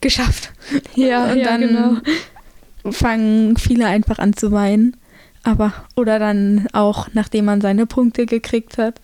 geschafft. 0.00 0.50
Ja, 0.94 1.30
und 1.30 1.38
ja, 1.40 1.44
dann 1.44 1.60
genau. 1.60 2.90
fangen 2.90 3.58
viele 3.58 3.84
einfach 3.86 4.18
an 4.18 4.34
zu 4.34 4.52
weinen. 4.52 4.96
Aber, 5.42 5.72
oder 5.96 6.18
dann 6.18 6.68
auch, 6.72 7.08
nachdem 7.14 7.46
man 7.46 7.60
seine 7.60 7.86
Punkte 7.86 8.26
gekriegt 8.26 8.78
hat, 8.78 9.00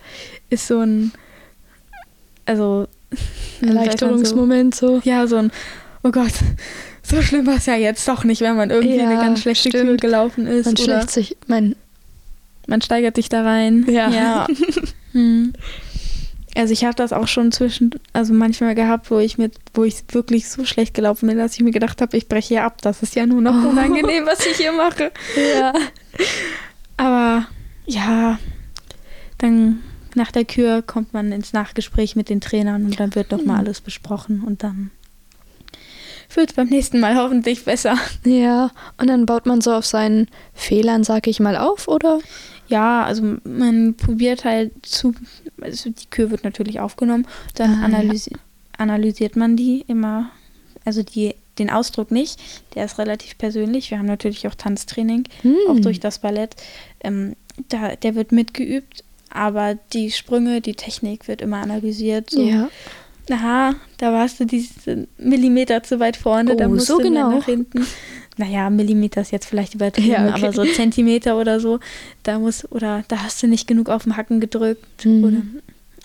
ist 0.50 0.66
so 0.66 0.80
ein, 0.80 1.12
also, 2.44 2.88
man 3.60 3.76
Erleichterungsmoment 3.76 4.74
so. 4.74 5.00
So, 5.00 5.08
ja, 5.08 5.26
so 5.26 5.36
ein, 5.36 5.50
oh 6.02 6.10
Gott, 6.10 6.34
so 7.02 7.22
schlimm 7.22 7.46
war 7.46 7.56
es 7.56 7.66
ja 7.66 7.76
jetzt 7.76 8.06
doch 8.08 8.24
nicht, 8.24 8.40
wenn 8.40 8.56
man 8.56 8.70
irgendwie 8.70 8.96
Ja, 8.96 9.08
eine 9.08 9.16
ganz 9.18 9.40
schlechte 9.40 9.70
stimmt. 9.70 10.00
Gelaufen 10.00 10.46
ist. 10.46 10.66
Man 10.66 10.76
oder 10.76 11.08
sich, 11.08 11.36
mein, 11.46 11.76
man 12.66 12.82
steigert 12.82 13.16
sich 13.16 13.28
da 13.28 13.42
rein. 13.42 13.86
Ja. 13.88 14.10
ja. 14.10 14.46
hm. 15.12 15.52
Also 16.56 16.72
ich 16.72 16.84
habe 16.84 16.94
das 16.94 17.12
auch 17.12 17.28
schon 17.28 17.52
zwischen, 17.52 17.90
also 18.12 18.32
manchmal 18.32 18.74
gehabt, 18.74 19.10
wo 19.10 19.18
ich 19.18 19.36
mit, 19.38 19.54
wo 19.74 19.84
ich 19.84 20.02
wirklich 20.08 20.48
so 20.48 20.64
schlecht 20.64 20.94
gelaufen 20.94 21.28
bin, 21.28 21.36
dass 21.38 21.54
ich 21.54 21.60
mir 21.60 21.70
gedacht 21.70 22.00
habe, 22.00 22.16
ich 22.16 22.28
breche 22.28 22.48
hier 22.48 22.64
ab. 22.64 22.80
Das 22.82 23.02
ist 23.02 23.14
ja 23.14 23.26
nur 23.26 23.40
noch 23.42 23.54
Oh. 23.64 23.68
unangenehm, 23.68 24.24
was 24.26 24.44
ich 24.46 24.56
hier 24.56 24.72
mache. 24.72 25.12
ja. 25.58 25.72
Aber 26.96 27.46
ja, 27.86 28.38
dann 29.38 29.82
nach 30.14 30.32
der 30.32 30.46
Kür 30.46 30.80
kommt 30.82 31.12
man 31.12 31.30
ins 31.30 31.52
Nachgespräch 31.52 32.16
mit 32.16 32.30
den 32.30 32.40
Trainern 32.40 32.86
und 32.86 32.98
dann 32.98 33.14
wird 33.14 33.30
noch 33.32 33.44
mal 33.44 33.58
alles 33.58 33.82
besprochen 33.82 34.42
und 34.46 34.62
dann 34.62 34.90
wird 36.34 36.50
es 36.50 36.56
beim 36.56 36.68
nächsten 36.68 37.00
Mal 37.00 37.16
hoffentlich 37.16 37.64
besser. 37.64 37.96
Ja, 38.24 38.70
und 38.98 39.08
dann 39.08 39.26
baut 39.26 39.46
man 39.46 39.60
so 39.60 39.72
auf 39.72 39.86
seinen 39.86 40.28
Fehlern, 40.54 41.04
sag 41.04 41.26
ich 41.26 41.38
mal, 41.38 41.56
auf, 41.56 41.86
oder? 41.86 42.18
Ja, 42.68 43.04
also 43.04 43.36
man 43.44 43.94
probiert 43.94 44.44
halt 44.44 44.72
zu, 44.82 45.14
also 45.60 45.90
die 45.90 46.06
Kür 46.10 46.30
wird 46.30 46.44
natürlich 46.44 46.80
aufgenommen, 46.80 47.26
dann 47.54 47.70
Ah, 47.70 47.78
ja. 47.78 47.84
analysi 47.84 48.32
analysiert 48.78 49.36
man 49.36 49.56
die 49.56 49.84
immer, 49.88 50.30
also 50.84 51.02
die, 51.02 51.34
den 51.58 51.70
Ausdruck 51.70 52.10
nicht, 52.10 52.38
der 52.74 52.84
ist 52.84 52.98
relativ 52.98 53.38
persönlich. 53.38 53.90
Wir 53.90 53.98
haben 53.98 54.06
natürlich 54.06 54.46
auch 54.48 54.54
Tanztraining, 54.54 55.24
auch 55.68 55.76
Hm. 55.76 55.82
durch 55.82 55.98
das 56.00 56.18
Ballett. 56.18 56.56
Ähm, 57.00 57.36
da, 57.70 57.96
der 57.96 58.14
wird 58.14 58.32
mitgeübt, 58.32 59.02
aber 59.30 59.78
die 59.94 60.10
Sprünge, 60.10 60.60
die 60.60 60.74
Technik 60.74 61.26
wird 61.26 61.40
immer 61.40 61.56
analysiert. 61.62 62.28
So, 62.30 62.42
Ja. 62.46 62.68
aha, 63.30 63.74
da 63.96 64.12
warst 64.12 64.40
du 64.40 64.44
diesen 64.44 65.08
Millimeter 65.16 65.82
zu 65.82 65.98
weit 65.98 66.18
vorne, 66.18 66.54
da 66.56 66.66
Oh, 66.66 66.70
musst 66.70 66.86
so 66.88 66.98
du 66.98 67.04
genau. 67.04 67.30
nach 67.30 67.46
hinten. 67.46 67.86
Naja, 68.38 68.68
Millimeter 68.70 69.22
ist 69.22 69.32
jetzt 69.32 69.46
vielleicht 69.46 69.74
übertrieben, 69.74 70.10
Ja, 70.10 70.28
okay. 70.28 70.44
aber 70.48 70.52
so 70.52 70.64
Zentimeter 70.64 71.38
oder 71.38 71.58
so, 71.58 71.80
da 72.22 72.38
muss, 72.38 72.70
oder 72.70 73.02
da 73.08 73.22
hast 73.22 73.42
du 73.42 73.46
nicht 73.46 73.66
genug 73.66 73.88
auf 73.88 74.04
den 74.04 74.16
Hacken 74.16 74.40
gedrückt 74.40 75.04
Mhm. 75.06 75.24
oder 75.24 75.42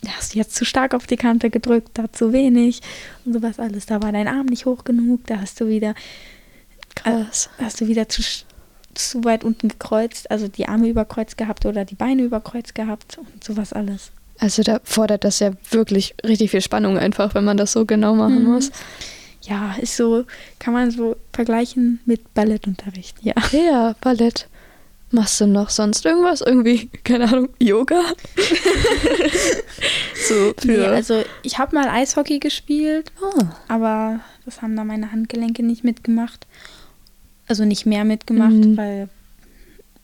da 0.03 0.11
hast 0.17 0.33
du 0.33 0.37
jetzt 0.39 0.55
zu 0.55 0.63
stark 0.65 0.93
auf 0.93 1.05
die 1.07 1.17
Kante 1.17 1.49
gedrückt, 1.49 1.89
da 1.95 2.11
zu 2.11 2.31
wenig 2.33 2.81
und 3.25 3.33
sowas 3.33 3.59
alles. 3.59 3.85
Da 3.85 4.01
war 4.01 4.11
dein 4.11 4.27
Arm 4.27 4.45
nicht 4.45 4.65
hoch 4.65 4.83
genug, 4.85 5.21
da 5.27 5.41
hast 5.41 5.59
du 5.59 5.67
wieder, 5.67 5.93
Krass. 6.95 7.49
hast 7.57 7.81
du 7.81 7.87
wieder 7.87 8.07
zu, 8.09 8.21
zu 8.93 9.23
weit 9.23 9.43
unten 9.43 9.67
gekreuzt, 9.69 10.29
also 10.31 10.47
die 10.47 10.67
Arme 10.67 10.87
überkreuzt 10.87 11.37
gehabt 11.37 11.65
oder 11.65 11.85
die 11.85 11.95
Beine 11.95 12.23
überkreuzt 12.23 12.75
gehabt 12.75 13.17
und 13.17 13.43
sowas 13.43 13.73
alles. 13.73 14.11
Also 14.39 14.63
da 14.63 14.79
fordert 14.83 15.23
das 15.23 15.39
ja 15.39 15.51
wirklich 15.69 16.15
richtig 16.25 16.49
viel 16.51 16.61
Spannung 16.61 16.97
einfach, 16.97 17.35
wenn 17.35 17.43
man 17.43 17.57
das 17.57 17.73
so 17.73 17.85
genau 17.85 18.15
machen 18.15 18.43
Mhm. 18.43 18.51
muss. 18.51 18.71
Ja, 19.43 19.75
ist 19.81 19.97
so, 19.97 20.25
kann 20.59 20.73
man 20.73 20.91
so 20.91 21.15
vergleichen 21.33 21.99
mit 22.05 22.33
Ballettunterricht, 22.33 23.17
ja. 23.23 23.33
Ja, 23.51 23.95
Ballett. 24.01 24.47
Machst 25.13 25.41
du 25.41 25.47
noch 25.47 25.69
sonst 25.69 26.05
irgendwas? 26.05 26.41
Irgendwie, 26.41 26.87
keine 27.03 27.27
Ahnung, 27.27 27.49
Yoga? 27.59 28.01
so 30.27 30.53
für. 30.57 30.67
Nee, 30.67 30.85
also 30.85 31.23
ich 31.43 31.57
habe 31.57 31.75
mal 31.75 31.89
Eishockey 31.89 32.39
gespielt, 32.39 33.11
Ah. 33.21 33.49
aber 33.67 34.19
das 34.45 34.61
haben 34.61 34.75
da 34.75 34.83
meine 34.83 35.11
Handgelenke 35.11 35.63
nicht 35.63 35.83
mitgemacht. 35.83 36.47
Also 37.47 37.65
nicht 37.65 37.85
mehr 37.85 38.05
mitgemacht, 38.05 38.51
Mhm. 38.53 38.77
weil 38.77 39.09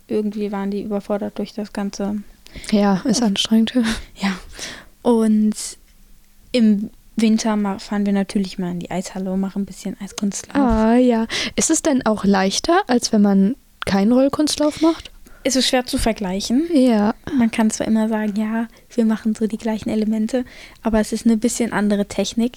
irgendwie 0.07 0.51
waren 0.51 0.71
die 0.71 0.81
überfordert 0.81 1.37
durch 1.37 1.53
das 1.53 1.71
Ganze. 1.73 2.17
Ja, 2.71 3.01
ist 3.05 3.21
anstrengend. 3.21 3.73
Ja. 4.15 4.37
Und 5.03 5.53
im 6.51 6.89
Winter 7.17 7.57
fahren 7.79 8.05
wir 8.05 8.13
natürlich 8.13 8.57
mal 8.59 8.71
in 8.71 8.79
die 8.79 8.91
Eishalle 8.91 9.31
und 9.31 9.39
machen 9.39 9.63
ein 9.63 9.65
bisschen 9.65 9.97
Eiskunstlauf. 9.99 10.55
Ah, 10.55 10.95
ja. 10.95 11.27
Ist 11.55 11.69
es 11.69 11.81
denn 11.81 12.05
auch 12.05 12.23
leichter, 12.25 12.81
als 12.87 13.11
wenn 13.11 13.21
man 13.21 13.55
keinen 13.85 14.11
Rollkunstlauf 14.11 14.81
macht? 14.81 15.11
Es 15.43 15.55
ist 15.55 15.67
schwer 15.67 15.85
zu 15.85 15.97
vergleichen. 15.97 16.67
Ja. 16.73 17.15
Man 17.37 17.51
kann 17.51 17.69
zwar 17.69 17.87
immer 17.87 18.09
sagen, 18.09 18.33
ja, 18.35 18.67
wir 18.93 19.05
machen 19.05 19.33
so 19.33 19.47
die 19.47 19.57
gleichen 19.57 19.89
Elemente, 19.89 20.45
aber 20.83 20.99
es 20.99 21.11
ist 21.13 21.25
eine 21.25 21.37
bisschen 21.37 21.71
andere 21.73 22.05
Technik, 22.07 22.53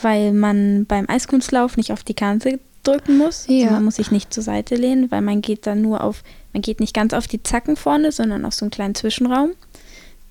weil 0.00 0.32
man 0.32 0.86
beim 0.86 1.06
Eiskunstlauf 1.08 1.76
nicht 1.76 1.92
auf 1.92 2.04
die 2.04 2.14
Kante 2.14 2.60
drücken 2.84 3.18
muss. 3.18 3.42
Also 3.48 3.52
Ja. 3.52 3.70
man 3.72 3.84
muss 3.84 3.96
sich 3.96 4.10
nicht 4.10 4.32
zur 4.32 4.42
Seite 4.42 4.74
lehnen, 4.74 5.10
weil 5.10 5.20
man 5.20 5.42
geht 5.42 5.66
dann 5.66 5.82
nur 5.82 6.02
auf, 6.02 6.22
man 6.52 6.62
geht 6.62 6.80
nicht 6.80 6.94
ganz 6.94 7.12
auf 7.12 7.26
die 7.26 7.42
Zacken 7.42 7.76
vorne, 7.76 8.12
sondern 8.12 8.44
auf 8.44 8.54
so 8.54 8.64
einen 8.64 8.70
kleinen 8.70 8.94
Zwischenraum. 8.94 9.50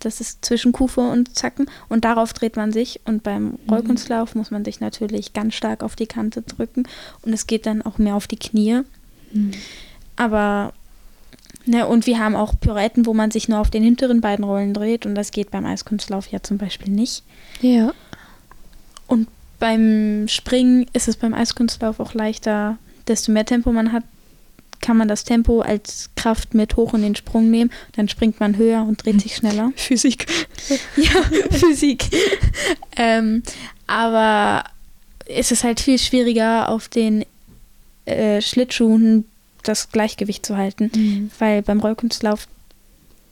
Das 0.01 0.20
ist 0.20 0.43
zwischen 0.43 0.72
Kufe 0.72 1.01
und 1.01 1.36
Zacken. 1.36 1.67
Und 1.89 2.05
darauf 2.05 2.34
dreht 2.34 2.55
man 2.55 2.72
sich. 2.72 3.00
Und 3.05 3.24
beim 3.24 3.58
Rollkunstlauf 3.70 4.36
muss 4.36 4.51
man 4.51 4.65
sich 4.65 4.79
natürlich 4.79 5.34
ganz 5.34 5.55
stark 5.55 5.84
auf 5.84 5.96
die 5.96 6.08
Kante 6.08 6.41
drücken. 6.41 6.88
Und 7.22 7.34
es 7.34 7.48
geht 7.48 7.65
dann 7.65 7.81
auch 7.81 7.98
mehr 7.98 8.15
auf 8.15 8.27
die 8.27 8.38
Knie. 8.38 8.81
Aber, 10.15 10.74
ne, 11.65 11.88
und 11.88 12.05
wir 12.05 12.20
haben 12.20 12.36
auch 12.36 12.60
Pirouetten, 12.60 13.05
wo 13.05 13.13
man 13.13 13.31
sich 13.31 13.48
nur 13.48 13.60
auf 13.60 13.70
den 13.70 13.84
hinteren 13.84 14.22
beiden 14.22 14.43
Rollen 14.43 14.74
dreht. 14.74 15.05
Und 15.05 15.15
das 15.15 15.31
geht 15.31 15.51
beim 15.51 15.65
Eiskunstlauf 15.65 16.27
ja 16.27 16.43
zum 16.43 16.58
Beispiel 16.58 16.91
nicht. 16.91 17.24
Ja. 17.62 17.93
Und 19.08 19.27
beim 19.60 20.27
Springen 20.27 20.88
ist 20.93 21.08
es 21.08 21.15
beim 21.15 21.34
Eiskunstlauf 21.34 22.00
auch 22.00 22.13
leichter, 22.13 22.77
desto 23.08 23.31
mehr 23.31 23.46
Tempo 23.46 23.72
man 23.72 23.91
hat, 23.91 24.03
kann 24.82 24.98
man 24.98 25.08
das 25.08 25.24
Tempo 25.24 25.62
als 25.62 26.10
Kraft 26.16 26.54
mit 26.54 26.76
hoch 26.76 26.94
in 26.94 27.04
den 27.04 27.16
Sprung 27.16 27.50
nehmen. 27.50 27.72
Dann 27.94 28.10
springt 28.10 28.40
man 28.40 28.58
höher 28.58 28.84
und 28.84 29.06
dreht 29.06 29.22
sich 29.22 29.36
schneller. 29.36 29.72
Physik. 29.76 30.26
ja, 30.98 31.22
Physik. 31.52 32.10
ähm, 32.98 33.44
aber 33.88 34.64
es 35.28 35.52
ist 35.52 35.64
halt 35.64 35.80
viel 35.80 36.00
schwieriger, 36.00 36.70
auf 36.70 36.90
den 36.90 37.26
äh, 38.06 38.42
Schlittschuhen 38.42 39.26
das 39.64 39.92
Gleichgewicht 39.92 40.46
zu 40.46 40.58
halten. 40.58 40.92
Mhm. 40.94 41.32
Weil 41.40 41.62
beim 41.62 41.80
Rollkunstlauf 41.80 42.48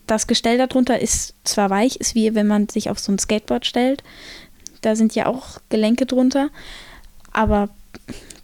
das 0.07 0.27
Gestell 0.27 0.57
darunter 0.57 0.99
ist 0.99 1.33
zwar 1.43 1.69
weich, 1.69 1.97
ist 1.97 2.15
wie 2.15 2.33
wenn 2.33 2.47
man 2.47 2.67
sich 2.67 2.89
auf 2.89 2.99
so 2.99 3.11
ein 3.11 3.19
Skateboard 3.19 3.65
stellt. 3.65 4.03
Da 4.81 4.95
sind 4.95 5.13
ja 5.13 5.27
auch 5.27 5.59
Gelenke 5.69 6.05
drunter, 6.05 6.49
aber 7.31 7.69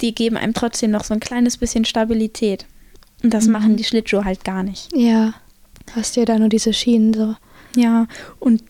die 0.02 0.14
geben 0.14 0.38
einem 0.38 0.54
trotzdem 0.54 0.92
noch 0.92 1.04
so 1.04 1.14
ein 1.14 1.20
kleines 1.20 1.58
bisschen 1.58 1.86
Stabilität. 1.86 2.66
Und 3.26 3.34
das 3.34 3.48
Mhm. 3.48 3.52
machen 3.54 3.76
die 3.76 3.84
Schlittschuhe 3.84 4.24
halt 4.24 4.44
gar 4.44 4.64
nicht. 4.64 4.90
Ja. 4.96 5.34
Hast 5.96 6.16
ja 6.16 6.26
da 6.26 6.38
nur 6.40 6.50
diese 6.50 6.74
Schienen 6.74 7.14
so. 7.14 7.36
Ja, 7.76 8.08
und 8.40 8.64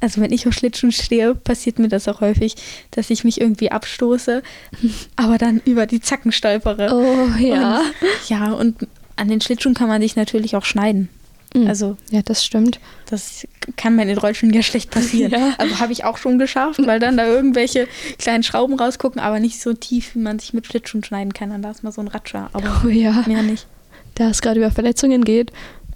also 0.00 0.20
wenn 0.20 0.32
ich 0.32 0.46
auf 0.46 0.52
Schlittschuhen 0.54 0.92
stehe, 0.92 1.34
passiert 1.34 1.78
mir 1.78 1.88
das 1.88 2.06
auch 2.08 2.20
häufig, 2.20 2.56
dass 2.90 3.08
ich 3.10 3.24
mich 3.24 3.40
irgendwie 3.40 3.70
abstoße, 3.70 4.42
aber 5.16 5.38
dann 5.38 5.60
über 5.64 5.86
die 5.86 6.00
Zacken 6.00 6.30
stolpere. 6.32 6.90
Oh, 6.94 7.38
ja. 7.42 7.78
Und, 7.78 8.28
ja, 8.28 8.52
und 8.52 8.86
an 9.16 9.28
den 9.28 9.40
Schlittschuhen 9.40 9.74
kann 9.74 9.88
man 9.88 10.02
sich 10.02 10.16
natürlich 10.16 10.54
auch 10.56 10.64
schneiden. 10.66 11.08
Mhm. 11.54 11.66
Also 11.68 11.96
Ja, 12.10 12.20
das 12.22 12.44
stimmt. 12.44 12.80
das 13.08 13.46
kann 13.76 13.96
bei 13.96 14.04
den 14.04 14.18
Rollschuhen 14.18 14.52
ja 14.52 14.62
schlecht 14.62 14.90
passieren. 14.90 15.30
Ja. 15.38 15.54
Also 15.58 15.78
habe 15.80 15.92
ich 15.92 16.04
auch 16.04 16.18
schon 16.18 16.38
geschafft, 16.38 16.80
weil 16.86 16.98
dann 17.00 17.16
da 17.16 17.26
irgendwelche 17.26 17.88
kleinen 18.18 18.42
Schrauben 18.42 18.74
rausgucken, 18.78 19.20
aber 19.20 19.38
nicht 19.40 19.60
so 19.62 19.72
tief, 19.72 20.14
wie 20.14 20.18
man 20.20 20.38
sich 20.38 20.52
mit 20.52 20.66
Schlittschuhen 20.66 21.04
schneiden 21.04 21.32
kann. 21.32 21.50
Dann 21.50 21.62
da 21.62 21.70
ist 21.70 21.82
mal 21.84 21.92
so 21.92 22.00
ein 22.00 22.08
Ratscher, 22.08 22.50
aber 22.52 22.82
Oh 22.84 22.88
ja. 22.88 23.22
mehr 23.26 23.42
nicht. 23.42 23.66
Da 24.14 24.30
es 24.30 24.42
gerade 24.42 24.60
über 24.60 24.70
Verletzungen 24.70 25.24
geht, 25.24 25.52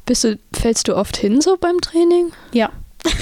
bist 0.06 0.24
du, 0.24 0.38
fällst 0.52 0.88
du 0.88 0.96
oft 0.96 1.16
hin 1.16 1.40
so 1.40 1.56
beim 1.56 1.80
Training? 1.80 2.32
Ja, 2.52 2.70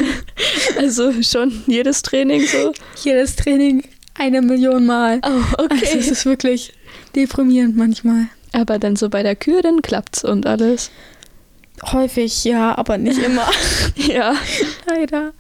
Also 0.79 1.13
schon 1.23 1.63
jedes 1.67 2.03
Training 2.03 2.47
so? 2.47 2.73
jedes 3.05 3.37
Training 3.37 3.85
eine 4.15 4.41
Million 4.43 4.87
Mal. 4.87 5.21
Oh, 5.25 5.63
Also 5.69 5.99
es 5.99 6.09
ist 6.09 6.25
wirklich 6.27 6.73
deprimierend 7.15 7.77
manchmal. 7.77 8.29
Aber 8.53 8.79
dann 8.79 8.97
so 8.97 9.11
bei 9.11 9.23
der 9.23 9.37
Kür, 9.37 9.61
dann 9.63 9.83
klappt's 9.83 10.25
und 10.25 10.47
alles. 10.47 10.91
Häufig, 11.93 12.45
ja, 12.45 12.77
aber 12.79 12.97
nicht 12.99 13.19
immer. 13.23 13.47
Ja. 13.97 14.35
Leider. 14.87 15.33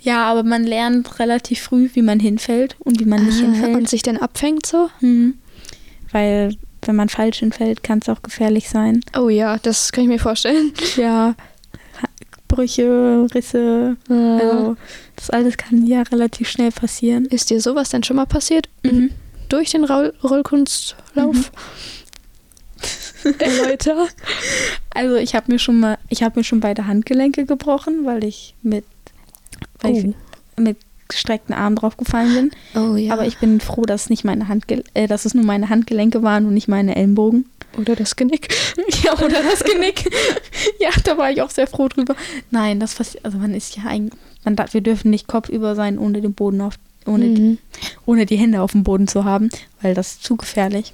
Ja, 0.00 0.24
aber 0.26 0.42
man 0.42 0.64
lernt 0.64 1.18
relativ 1.18 1.60
früh, 1.62 1.90
wie 1.94 2.02
man 2.02 2.20
hinfällt 2.20 2.76
und 2.78 3.00
wie 3.00 3.04
man 3.06 3.24
nicht 3.26 3.38
hinfällt. 3.40 3.74
Ah, 3.74 3.78
und 3.78 3.88
sich 3.88 4.02
dann 4.02 4.16
abfängt 4.16 4.64
so? 4.66 4.88
Mhm. 5.00 5.34
Weil, 6.10 6.56
wenn 6.86 6.96
man 6.96 7.08
falsch 7.08 7.38
hinfällt, 7.40 7.82
kann 7.82 8.00
es 8.00 8.08
auch 8.08 8.22
gefährlich 8.22 8.68
sein. 8.68 9.00
Oh 9.18 9.28
ja, 9.28 9.58
das 9.58 9.92
kann 9.92 10.04
ich 10.04 10.08
mir 10.08 10.18
vorstellen. 10.18 10.72
Ja, 10.96 11.34
Brüche, 12.48 13.26
Risse, 13.34 13.96
Also, 14.08 14.46
also 14.46 14.76
das 15.16 15.30
alles 15.30 15.56
kann 15.56 15.86
ja 15.86 16.02
relativ 16.02 16.48
schnell 16.48 16.70
passieren. 16.70 17.24
ist 17.26 17.50
dir 17.50 17.60
sowas 17.60 17.88
denn 17.90 18.04
schon 18.04 18.16
mal 18.16 18.26
passiert? 18.26 18.68
Mhm. 18.84 19.10
Durch 19.48 19.70
den 19.70 19.84
Roll 19.84 20.12
Rollkunstlauf? 20.22 21.50
Erläuter. 23.38 24.06
Also 24.90 25.16
ich 25.16 25.34
habe 25.34 25.50
mir 25.52 25.58
schon 25.58 25.80
mal, 25.80 25.98
ich 26.08 26.22
habe 26.22 26.38
mir 26.40 26.44
schon 26.44 26.60
beide 26.60 26.86
Handgelenke 26.86 27.46
gebrochen, 27.46 28.04
weil 28.04 28.22
ich 28.24 28.54
mit, 28.62 28.84
weil 29.80 29.92
Oh. 29.92 29.96
ich 29.96 30.14
mit 30.62 30.76
gestreckten 31.08 31.54
Armen 31.54 31.76
draufgefallen 31.76 32.34
bin. 32.74 32.80
Oh 32.82 32.96
ja. 32.96 33.12
Aber 33.12 33.26
ich 33.26 33.38
bin 33.38 33.60
froh, 33.60 33.82
dass 33.82 34.10
nicht 34.10 34.24
meine 34.24 34.48
Handgel 34.48 34.84
äh, 34.94 35.06
dass 35.06 35.24
es 35.24 35.34
nur 35.34 35.44
meine 35.44 35.68
Handgelenke 35.68 36.22
waren 36.22 36.46
und 36.46 36.54
nicht 36.54 36.68
meine 36.68 36.96
Ellenbogen. 36.96 37.46
Oder 37.76 37.96
das 37.96 38.16
Genick. 38.16 38.48
Ja, 39.02 39.12
oder 39.14 39.42
das 39.42 39.62
Genick. 39.64 40.04
ja, 40.80 40.90
da 41.04 41.18
war 41.18 41.30
ich 41.30 41.42
auch 41.42 41.50
sehr 41.50 41.66
froh 41.66 41.88
drüber. 41.88 42.14
Nein, 42.50 42.80
das 42.80 42.94
passiert, 42.94 43.24
also 43.24 43.38
man 43.38 43.52
ist 43.54 43.76
ja 43.76 43.84
eigentlich, 43.84 44.18
man 44.44 44.56
darf, 44.56 44.72
wir 44.74 44.80
dürfen 44.80 45.10
nicht 45.10 45.26
kopfüber 45.26 45.74
sein, 45.74 45.98
ohne 45.98 46.20
den 46.22 46.32
Boden 46.34 46.60
auf, 46.60 46.74
ohne, 47.06 47.26
Mhm. 47.26 47.58
ohne 48.06 48.24
die 48.26 48.36
Hände 48.36 48.62
auf 48.62 48.72
dem 48.72 48.82
Boden 48.84 49.08
zu 49.08 49.24
haben, 49.24 49.50
weil 49.82 49.94
das 49.94 50.12
ist 50.12 50.24
zu 50.24 50.36
gefährlich. 50.36 50.92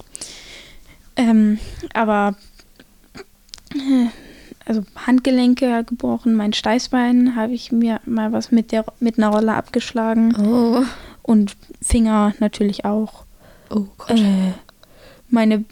Ähm, 1.16 1.58
aber 1.94 2.36
äh, 3.74 4.06
also 4.66 4.82
Handgelenke 5.06 5.84
gebrochen, 5.84 6.34
mein 6.34 6.52
Steißbein 6.52 7.34
habe 7.36 7.52
ich 7.52 7.72
mir 7.72 8.00
mal 8.04 8.32
was 8.32 8.50
mit 8.52 8.72
der 8.72 8.84
mit 9.00 9.18
einer 9.18 9.28
Rolle 9.28 9.54
abgeschlagen 9.54 10.34
Oh. 10.36 10.82
und 11.22 11.56
Finger 11.82 12.34
natürlich 12.40 12.84
auch. 12.84 13.24
Oh 13.70 13.86
Gott. 13.98 14.10
Äh, 14.18 14.52
meine 15.28 15.64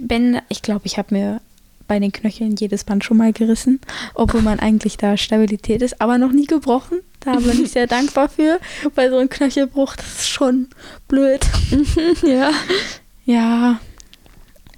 Bänder, 0.00 0.42
ich 0.48 0.62
glaube, 0.62 0.82
ich 0.86 0.98
habe 0.98 1.14
mir 1.14 1.40
bei 1.86 1.98
den 1.98 2.12
Knöcheln 2.12 2.54
jedes 2.56 2.84
Band 2.84 3.02
schon 3.02 3.16
mal 3.16 3.32
gerissen, 3.32 3.80
obwohl 4.14 4.42
man 4.42 4.58
eigentlich 4.60 4.98
da 4.98 5.16
Stabilität 5.16 5.80
ist, 5.80 6.00
aber 6.02 6.18
noch 6.18 6.32
nie 6.32 6.44
gebrochen. 6.46 6.98
Da 7.20 7.36
bin 7.36 7.64
ich 7.64 7.72
sehr 7.72 7.86
dankbar 7.96 8.28
für, 8.28 8.60
weil 8.94 9.10
so 9.10 9.16
ein 9.16 9.30
Knöchelbruch, 9.30 9.96
das 9.96 10.06
ist 10.20 10.28
schon 10.28 10.68
blöd. 11.08 11.40
ja. 12.22 12.50
Ja, 13.24 13.80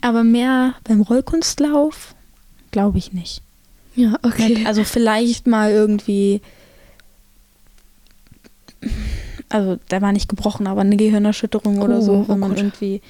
aber 0.01 0.23
mehr 0.25 0.75
beim 0.85 1.01
Rollkunstlauf 1.01 2.15
glaube 2.71 2.99
ich 2.99 3.13
nicht. 3.13 3.43
Ja, 3.97 4.17
okay. 4.23 4.65
Also 4.67 4.85
vielleicht 4.85 5.47
mal 5.47 5.71
irgendwie, 5.73 6.41
also 9.49 9.79
der 9.91 10.01
war 10.03 10.13
nicht 10.13 10.29
gebrochen, 10.29 10.67
aber 10.67 10.83
eine 10.83 10.97
Gehirnerschütterung 10.97 11.81
oder 11.83 11.99
Oh, 11.99 12.03
so, 12.03 12.13
oh 12.13 12.25
wenn 12.29 12.39
man 12.39 12.51
Gott. 12.51 12.59
irgendwie 12.59 13.03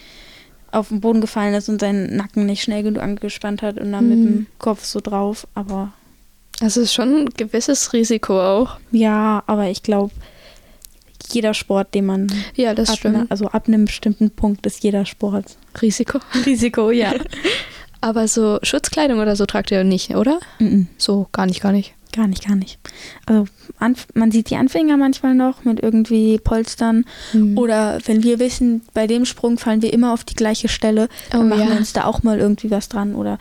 auf 0.73 0.88
den 0.88 1.01
Boden 1.01 1.20
gefallen 1.20 1.55
ist 1.55 1.68
und 1.68 1.81
seinen 1.81 2.16
Nacken 2.16 2.46
nicht 2.46 2.62
schnell 2.62 2.83
genug 2.83 3.03
angespannt 3.03 3.61
hat 3.62 3.79
und 3.79 3.92
dann 3.92 4.09
mit 4.09 4.18
Mhm. 4.18 4.25
dem 4.25 4.46
Kopf 4.59 4.85
so 4.85 5.01
drauf. 5.01 5.46
Aber 5.55 5.92
Das 6.61 6.77
ist 6.77 6.92
schon 6.94 7.14
ein 7.25 7.29
gewisses 7.37 7.92
Risiko 7.92 8.40
auch. 8.40 8.79
ja, 8.92 9.42
aber 9.46 9.68
ich 9.68 9.83
glaube, 9.83 10.12
jeder 11.33 11.55
Sport, 11.55 11.94
den 11.94 12.07
man 12.07 12.27
Ja, 12.55 12.75
das 12.75 12.90
ab, 12.90 12.99
stimmt. 12.99 13.31
also 13.31 13.46
ab 13.49 13.68
einem 13.68 13.85
bestimmten 13.85 14.31
Punkt 14.31 14.64
ist 14.66 14.83
jeder 14.83 15.05
Sport 15.07 15.57
Risiko. 15.83 16.18
Risiko, 16.46 16.90
ja. 16.90 17.12
Aber 18.00 18.26
so 18.28 18.58
Schutzkleidung 18.62 19.18
oder 19.20 19.36
so 19.36 19.44
tragt 19.46 19.70
ihr 19.70 19.84
nicht, 19.84 20.10
oder? 20.10 20.40
Mhm. 20.58 20.88
So, 20.96 21.28
gar 21.32 21.46
nicht, 21.46 21.60
gar 21.60 21.72
nicht. 21.72 21.94
Gar 22.12 22.26
nicht, 22.26 22.44
gar 22.46 22.56
nicht. 22.56 22.78
Also 23.26 23.44
man 24.14 24.32
sieht 24.32 24.50
die 24.50 24.56
Anfänger 24.56 24.96
manchmal 24.96 25.34
noch 25.34 25.64
mit 25.64 25.78
irgendwie 25.80 26.38
Polstern. 26.38 27.04
Mhm. 27.32 27.56
Oder 27.56 27.98
wenn 28.04 28.24
wir 28.24 28.40
wissen, 28.40 28.82
bei 28.94 29.06
dem 29.06 29.24
Sprung 29.24 29.58
fallen 29.58 29.80
wir 29.82 29.92
immer 29.92 30.12
auf 30.12 30.24
die 30.24 30.34
gleiche 30.34 30.66
Stelle, 30.68 31.08
dann 31.30 31.42
Oh, 31.42 31.44
machen 31.44 31.60
ja. 31.60 31.68
wir 31.68 31.76
uns 31.76 31.92
da 31.92 32.04
auch 32.06 32.24
mal 32.24 32.40
irgendwie 32.40 32.70
was 32.72 32.88
dran. 32.88 33.14
Oder 33.14 33.38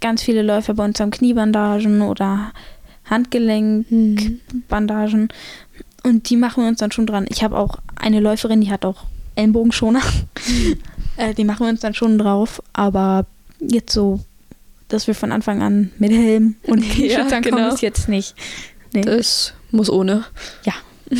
ganz 0.00 0.22
viele 0.22 0.42
Läufer 0.42 0.74
bei 0.74 0.84
uns 0.84 1.00
haben 1.00 1.10
Kniebandagen 1.10 2.02
oder 2.02 2.52
Handgelenkbandagen. 3.08 5.22
Mhm. 5.22 5.28
Und 6.02 6.28
die 6.30 6.36
machen 6.36 6.62
wir 6.64 6.68
uns 6.68 6.78
dann 6.80 6.92
schon 6.92 7.06
dran. 7.06 7.24
Ich 7.30 7.42
habe 7.42 7.56
auch 7.58 7.78
eine 7.96 8.20
Läuferin, 8.20 8.60
die 8.60 8.70
hat 8.70 8.84
auch 8.84 9.04
Ellenbogenschoner. 9.36 10.02
äh, 11.16 11.32
die 11.34 11.44
machen 11.44 11.64
wir 11.66 11.70
uns 11.70 11.80
dann 11.80 11.94
schon 11.94 12.18
drauf. 12.18 12.62
Aber 12.72 13.26
jetzt 13.60 13.92
so 13.92 14.20
dass 14.88 15.08
wir 15.08 15.16
von 15.16 15.32
Anfang 15.32 15.62
an 15.62 15.90
mit 15.98 16.12
Helm 16.12 16.54
und 16.62 16.84
Ja, 16.96 17.22
Schützern 17.22 17.42
kommen, 17.42 17.56
genau. 17.56 17.74
ist 17.74 17.82
jetzt 17.82 18.08
nicht. 18.08 18.36
Nee. 18.92 19.00
Das 19.02 19.52
muss 19.72 19.90
ohne. 19.90 20.24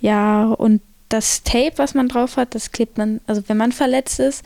Ja, 0.00 0.44
und 0.44 0.80
das 1.08 1.42
Tape, 1.42 1.72
was 1.76 1.94
man 1.94 2.08
drauf 2.08 2.36
hat, 2.36 2.54
das 2.54 2.70
klebt 2.70 2.98
man, 2.98 3.20
also 3.26 3.42
wenn 3.48 3.56
man 3.56 3.72
verletzt 3.72 4.20
ist, 4.20 4.44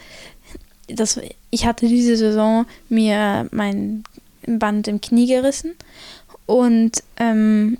das, 0.89 1.21
ich 1.51 1.67
hatte 1.67 1.87
diese 1.89 2.17
Saison 2.17 2.65
mir 2.89 3.49
mein 3.51 4.05
Band 4.47 4.89
im 4.89 5.01
Knie 5.01 5.27
gerissen 5.27 5.75
und 6.47 7.03
ähm, 7.19 7.77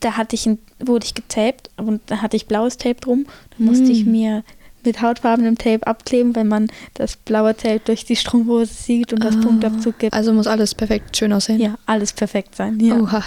da 0.00 0.16
hatte 0.16 0.34
ich 0.36 0.48
wurde 0.78 1.06
ich 1.06 1.14
getaped 1.14 1.70
und 1.76 2.02
da 2.06 2.20
hatte 2.22 2.36
ich 2.36 2.46
blaues 2.46 2.76
Tape 2.76 3.00
drum. 3.00 3.26
Da 3.56 3.64
musste 3.64 3.90
ich 3.90 4.04
Mm. 4.04 4.10
mir 4.10 4.44
mit 4.84 5.00
hautfarbenem 5.02 5.56
Tape 5.58 5.86
abkleben, 5.86 6.34
wenn 6.36 6.48
man 6.48 6.68
das 6.94 7.16
blaue 7.16 7.56
Tape 7.56 7.80
durch 7.84 8.04
die 8.04 8.16
Strumpfhose 8.16 8.72
sieht 8.72 9.12
und 9.12 9.22
das 9.24 9.36
Ah, 9.36 9.40
Punktabzug 9.40 9.98
gibt. 9.98 10.14
Also 10.14 10.32
muss 10.32 10.46
alles 10.46 10.74
perfekt 10.74 11.16
schön 11.16 11.32
aussehen. 11.32 11.60
Ja, 11.60 11.76
alles 11.86 12.12
perfekt 12.12 12.54
sein. 12.56 12.78
Ja. 12.80 12.96
Oha. 12.96 13.22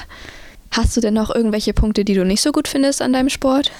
Hast 0.71 0.95
du 0.97 1.01
denn 1.01 1.13
noch 1.13 1.33
irgendwelche 1.33 1.73
Punkte, 1.73 2.03
die 2.03 2.13
du 2.13 2.25
nicht 2.25 2.41
so 2.41 2.51
gut 2.51 2.67
findest 2.67 3.01
an 3.01 3.13
deinem 3.13 3.29
Sport? 3.29 3.71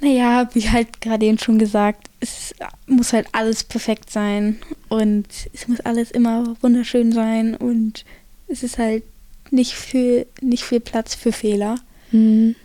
Naja, 0.00 0.48
wie 0.54 0.68
halt 0.68 1.00
gerade 1.00 1.26
eben 1.26 1.38
schon 1.38 1.58
gesagt, 1.58 2.08
es 2.20 2.54
muss 2.86 3.12
halt 3.12 3.28
alles 3.32 3.62
perfekt 3.62 4.10
sein 4.10 4.58
und 4.88 5.26
es 5.52 5.68
muss 5.68 5.80
alles 5.80 6.10
immer 6.10 6.56
wunderschön 6.60 7.12
sein 7.12 7.54
und 7.54 8.04
es 8.48 8.62
ist 8.64 8.78
halt 8.78 9.04
nicht 9.50 9.74
viel, 9.74 10.26
nicht 10.40 10.64
viel 10.64 10.80
Platz 10.80 11.14
für 11.14 11.30
Fehler 11.32 11.76
Hm. 12.10 12.56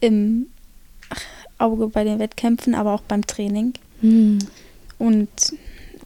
im 0.00 0.46
Auge 1.58 1.88
bei 1.88 2.04
den 2.04 2.18
Wettkämpfen, 2.18 2.74
aber 2.74 2.92
auch 2.92 3.02
beim 3.02 3.26
Training. 3.26 3.74
Hm. 4.00 4.38
Und 4.98 5.28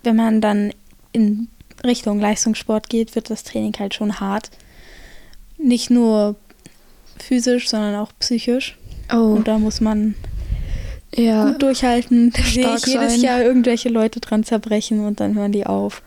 wenn 0.02 0.16
man 0.16 0.40
dann 0.40 0.72
in 1.12 1.48
Richtung 1.84 2.20
Leistungssport 2.20 2.88
geht, 2.88 3.14
wird 3.14 3.30
das 3.30 3.44
Training 3.44 3.74
halt 3.78 3.94
schon 3.94 4.20
hart. 4.20 4.50
Nicht 5.58 5.90
nur 5.90 6.36
physisch, 7.18 7.68
sondern 7.68 7.94
auch 7.96 8.12
psychisch. 8.18 8.76
Oh, 9.12 9.34
Und 9.34 9.48
da 9.48 9.58
muss 9.58 9.80
man 9.80 10.14
ja. 11.14 11.46
gut 11.46 11.62
durchhalten. 11.62 12.32
Da 12.36 12.42
sehe 12.42 12.74
ich 12.76 12.86
jedes 12.86 13.14
sein. 13.14 13.20
Jahr 13.20 13.42
irgendwelche 13.42 13.88
Leute 13.88 14.20
dran 14.20 14.44
zerbrechen 14.44 15.04
und 15.04 15.20
dann 15.20 15.34
hören 15.34 15.52
die 15.52 15.66
auf. 15.66 16.02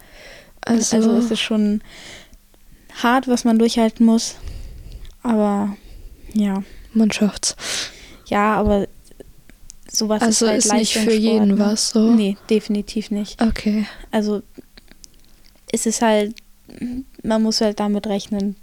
Also, 0.61 0.95
Also, 0.95 1.11
es 1.17 1.31
ist 1.31 1.41
schon 1.41 1.81
hart, 3.01 3.27
was 3.27 3.43
man 3.43 3.59
durchhalten 3.59 4.05
muss. 4.05 4.35
Aber 5.21 5.75
ja, 6.33 6.63
man 6.93 7.11
schafft's. 7.11 7.55
ja, 8.27 8.55
aber 8.55 8.87
sowas 9.95 10.21
Also 10.21 10.45
ist 10.45 10.51
halt 10.51 10.57
ist 10.65 10.73
nicht 10.73 10.93
für 10.93 10.99
Leistungssport, 11.11 11.33
jeden 11.33 11.47
ne? 11.49 11.59
was 11.59 11.89
so. 11.91 12.11
Nee, 12.13 12.37
definitiv 12.49 13.11
nicht. 13.11 13.41
Okay. 13.41 13.85
Also 14.11 14.41
es 15.71 15.85
ist 15.85 16.01
halt, 16.01 16.35
man 17.23 17.41
muss 17.43 17.61
halt 17.61 17.79
damit 17.79 18.07
rechnen, 18.07 18.55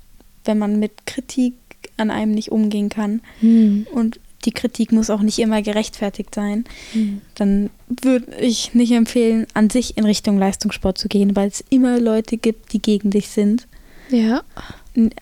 wenn 0.45 0.59
man 0.59 0.79
mit 0.79 1.07
Kritik 1.07 1.55
an 1.97 2.11
einem 2.11 2.33
nicht 2.33 2.51
umgehen 2.51 2.89
kann 2.89 3.21
Hm. 3.41 3.87
und 3.93 4.21
die 4.47 4.53
Kritik 4.53 4.91
muss 4.91 5.11
auch 5.11 5.21
nicht 5.21 5.39
immer 5.39 5.61
gerechtfertigt 5.61 6.35
sein, 6.35 6.65
Hm. 6.93 7.21
dann 7.35 7.69
würde 7.89 8.35
ich 8.41 8.73
nicht 8.75 8.93
empfehlen, 8.93 9.47
an 9.55 9.69
sich 9.69 9.99
in 9.99 10.05
Richtung 10.07 10.39
Leistungssport 10.39 10.97
zu 10.97 11.09
gehen, 11.09 11.37
weil 11.37 11.49
es 11.49 11.63
immer 11.69 12.01
Leute 12.01 12.39
gibt, 12.39 12.73
die 12.73 12.81
gegen 12.81 13.11
dich 13.11 13.29
sind. 13.29 13.67
Ja. 14.09 14.43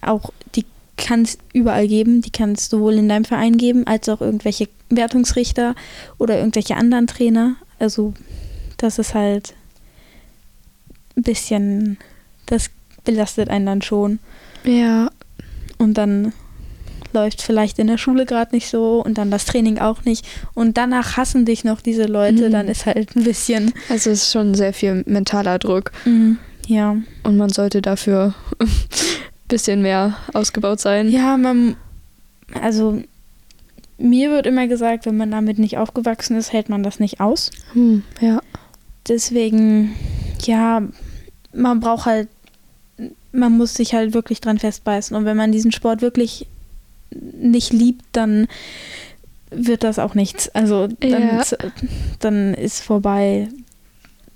Auch 0.03 0.33
die 0.55 0.65
kann 0.97 1.23
es 1.23 1.39
überall 1.53 1.89
geben, 1.89 2.23
die 2.23 2.31
kann 2.31 2.53
es 2.53 2.69
sowohl 2.69 2.95
in 2.95 3.09
deinem 3.09 3.25
Verein 3.25 3.57
geben, 3.57 3.87
als 3.87 4.09
auch 4.09 4.21
irgendwelche 4.21 4.69
Wertungsrichter 4.91 5.75
oder 6.19 6.39
irgendwelche 6.39 6.77
anderen 6.77 7.07
Trainer. 7.07 7.57
Also 7.79 8.15
das 8.79 8.99
ist 8.99 9.15
halt 9.15 9.55
ein 11.17 11.23
bisschen, 11.23 11.99
das 12.47 12.71
belastet 13.05 13.49
einen 13.51 13.67
dann 13.67 13.83
schon. 13.83 14.19
Ja. 14.65 15.11
Und 15.79 15.95
dann 15.95 16.33
läuft 17.13 17.41
vielleicht 17.43 17.79
in 17.79 17.87
der 17.87 17.97
Schule 17.99 18.27
gerade 18.27 18.55
nicht 18.55 18.69
so 18.69 19.03
und 19.03 19.17
dann 19.17 19.31
das 19.31 19.47
Training 19.47 19.79
auch 19.79 20.05
nicht. 20.05 20.27
Und 20.55 20.77
danach 20.77 21.17
hassen 21.17 21.45
dich 21.47 21.65
noch 21.65 21.81
diese 21.81 22.05
Leute, 22.05 22.49
Mhm. 22.49 22.53
dann 22.53 22.69
ist 22.69 22.85
halt 22.87 23.17
ein 23.17 23.25
bisschen, 23.25 23.73
Also 23.89 24.11
es 24.11 24.25
ist 24.25 24.33
schon 24.33 24.55
sehr 24.55 24.73
viel 24.75 25.05
mentaler 25.07 25.59
Druck 25.59 25.91
ja. 26.67 26.97
und 27.23 27.37
man 27.37 27.49
sollte 27.49 27.81
dafür 27.81 28.35
ein 28.59 28.69
bisschen 29.49 29.81
mehr 29.81 30.17
ausgebaut 30.35 30.81
sein. 30.81 31.09
Ja, 31.09 31.37
man, 31.39 31.77
also 32.61 33.03
mir 33.99 34.31
wird 34.31 34.47
immer 34.47 34.67
gesagt, 34.69 35.07
wenn 35.07 35.17
man 35.17 35.31
damit 35.31 35.59
nicht 35.59 35.77
aufgewachsen 35.77 36.37
ist, 36.37 36.53
hält 36.53 36.69
man 36.69 36.83
das 36.83 37.01
nicht 37.01 37.21
aus. 37.21 37.51
Hm. 37.73 38.05
Ja. 38.21 38.41
Deswegen, 39.09 39.95
ja, 40.43 40.83
man 41.53 41.81
braucht 41.81 42.07
halt, 42.07 42.29
man 43.33 43.57
muss 43.57 43.75
sich 43.75 43.95
halt 43.95 44.15
wirklich 44.15 44.41
dran 44.41 44.59
festbeißen. 44.59 45.17
Und 45.17 45.25
wenn 45.25 45.37
man 45.37 45.53
diesen 45.53 45.73
Sport 45.73 46.01
wirklich 46.03 46.47
nicht 47.11 47.73
liebt, 47.73 48.05
dann 48.13 48.47
wird 49.51 49.83
das 49.83 49.99
auch 49.99 50.15
nichts. 50.15 50.49
Also 50.51 50.87
dann, 50.87 51.11
Ja. 51.23 51.43
dann 52.21 52.55
ist 52.55 52.81
vorbei. 52.83 53.49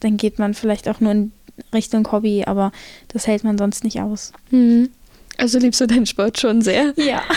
Dann 0.01 0.17
geht 0.17 0.39
man 0.39 0.55
vielleicht 0.55 0.89
auch 0.89 1.01
nur 1.01 1.13
in 1.13 1.33
Richtung 1.73 2.11
Hobby, 2.11 2.45
aber 2.47 2.73
das 3.09 3.27
hält 3.27 3.45
man 3.45 3.59
sonst 3.59 3.85
nicht 3.85 4.01
aus. 4.01 4.33
Hm. 4.51 4.89
Also 5.37 5.59
liebst 5.59 5.81
du 5.81 5.87
deinen 5.87 6.07
Sport 6.07 6.41
schon 6.41 6.63
sehr? 6.63 6.93
Ja. 6.97 7.23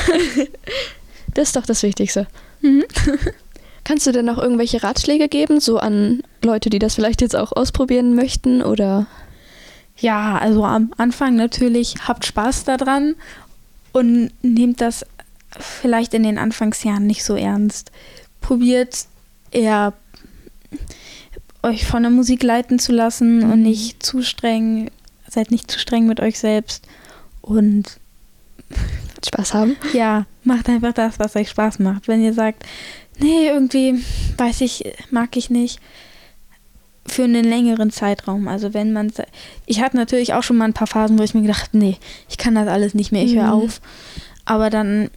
Das 1.35 1.49
ist 1.49 1.55
doch 1.55 1.65
das 1.65 1.83
Wichtigste. 1.83 2.25
Mhm. 2.61 2.83
Kannst 3.83 4.07
du 4.07 4.11
denn 4.11 4.25
noch 4.25 4.39
irgendwelche 4.39 4.81
Ratschläge 4.81 5.27
geben, 5.29 5.59
so 5.59 5.77
an 5.77 6.23
Leute, 6.43 6.71
die 6.71 6.79
das 6.79 6.95
vielleicht 6.95 7.21
jetzt 7.21 7.35
auch 7.35 7.51
ausprobieren 7.51 8.15
möchten? 8.15 8.63
Oder 8.63 9.05
Ja, 9.97 10.37
also 10.39 10.65
am 10.65 10.91
Anfang 10.97 11.35
natürlich 11.35 11.95
habt 12.07 12.25
Spaß 12.25 12.63
daran 12.63 13.13
und 13.93 14.31
nehmt 14.41 14.81
das 14.81 15.05
vielleicht 15.59 16.13
in 16.15 16.23
den 16.23 16.37
Anfangsjahren 16.39 17.05
nicht 17.05 17.23
so 17.23 17.35
ernst. 17.35 17.91
Probiert 18.41 19.05
eher 19.51 19.93
euch 21.63 21.85
von 21.85 22.01
der 22.03 22.11
Musik 22.11 22.43
leiten 22.43 22.79
zu 22.79 22.91
lassen 22.91 23.43
und 23.43 23.59
Mhm. 23.59 23.63
nicht 23.63 24.03
zu 24.03 24.21
streng, 24.23 24.89
seid 25.29 25.51
nicht 25.51 25.69
zu 25.69 25.79
streng 25.79 26.07
mit 26.07 26.19
euch 26.19 26.39
selbst 26.39 26.87
und 27.41 27.97
Spaß 29.27 29.53
haben? 29.53 29.75
ja, 29.93 30.25
macht 30.43 30.69
einfach 30.69 30.93
das, 30.93 31.19
was 31.19 31.35
euch 31.35 31.49
Spaß 31.49 31.79
macht. 31.79 32.07
Wenn 32.07 32.23
ihr 32.23 32.33
sagt, 32.33 32.63
nee, 33.19 33.47
irgendwie 33.47 34.03
weiß 34.37 34.61
ich, 34.61 34.83
mag 35.11 35.35
ich 35.37 35.49
nicht, 35.49 35.79
für 37.07 37.23
einen 37.25 37.43
längeren 37.45 37.91
Zeitraum. 37.91 38.47
Also 38.47 38.73
wenn 38.73 38.91
man, 38.91 39.11
ich 39.67 39.81
hatte 39.81 39.95
natürlich 39.95 40.33
auch 40.33 40.41
schon 40.43 40.57
mal 40.57 40.65
ein 40.65 40.73
paar 40.73 40.87
Phasen, 40.87 41.19
wo 41.19 41.23
ich 41.23 41.35
mir 41.35 41.41
gedacht, 41.43 41.69
nee, 41.73 41.97
ich 42.29 42.37
kann 42.37 42.55
das 42.55 42.67
alles 42.67 42.93
nicht 42.95 43.11
mehr, 43.11 43.23
ich 43.23 43.35
höre 43.35 43.43
Mhm. 43.55 43.63
auf. 43.63 43.81
Aber 44.45 44.69
dann 44.71 45.09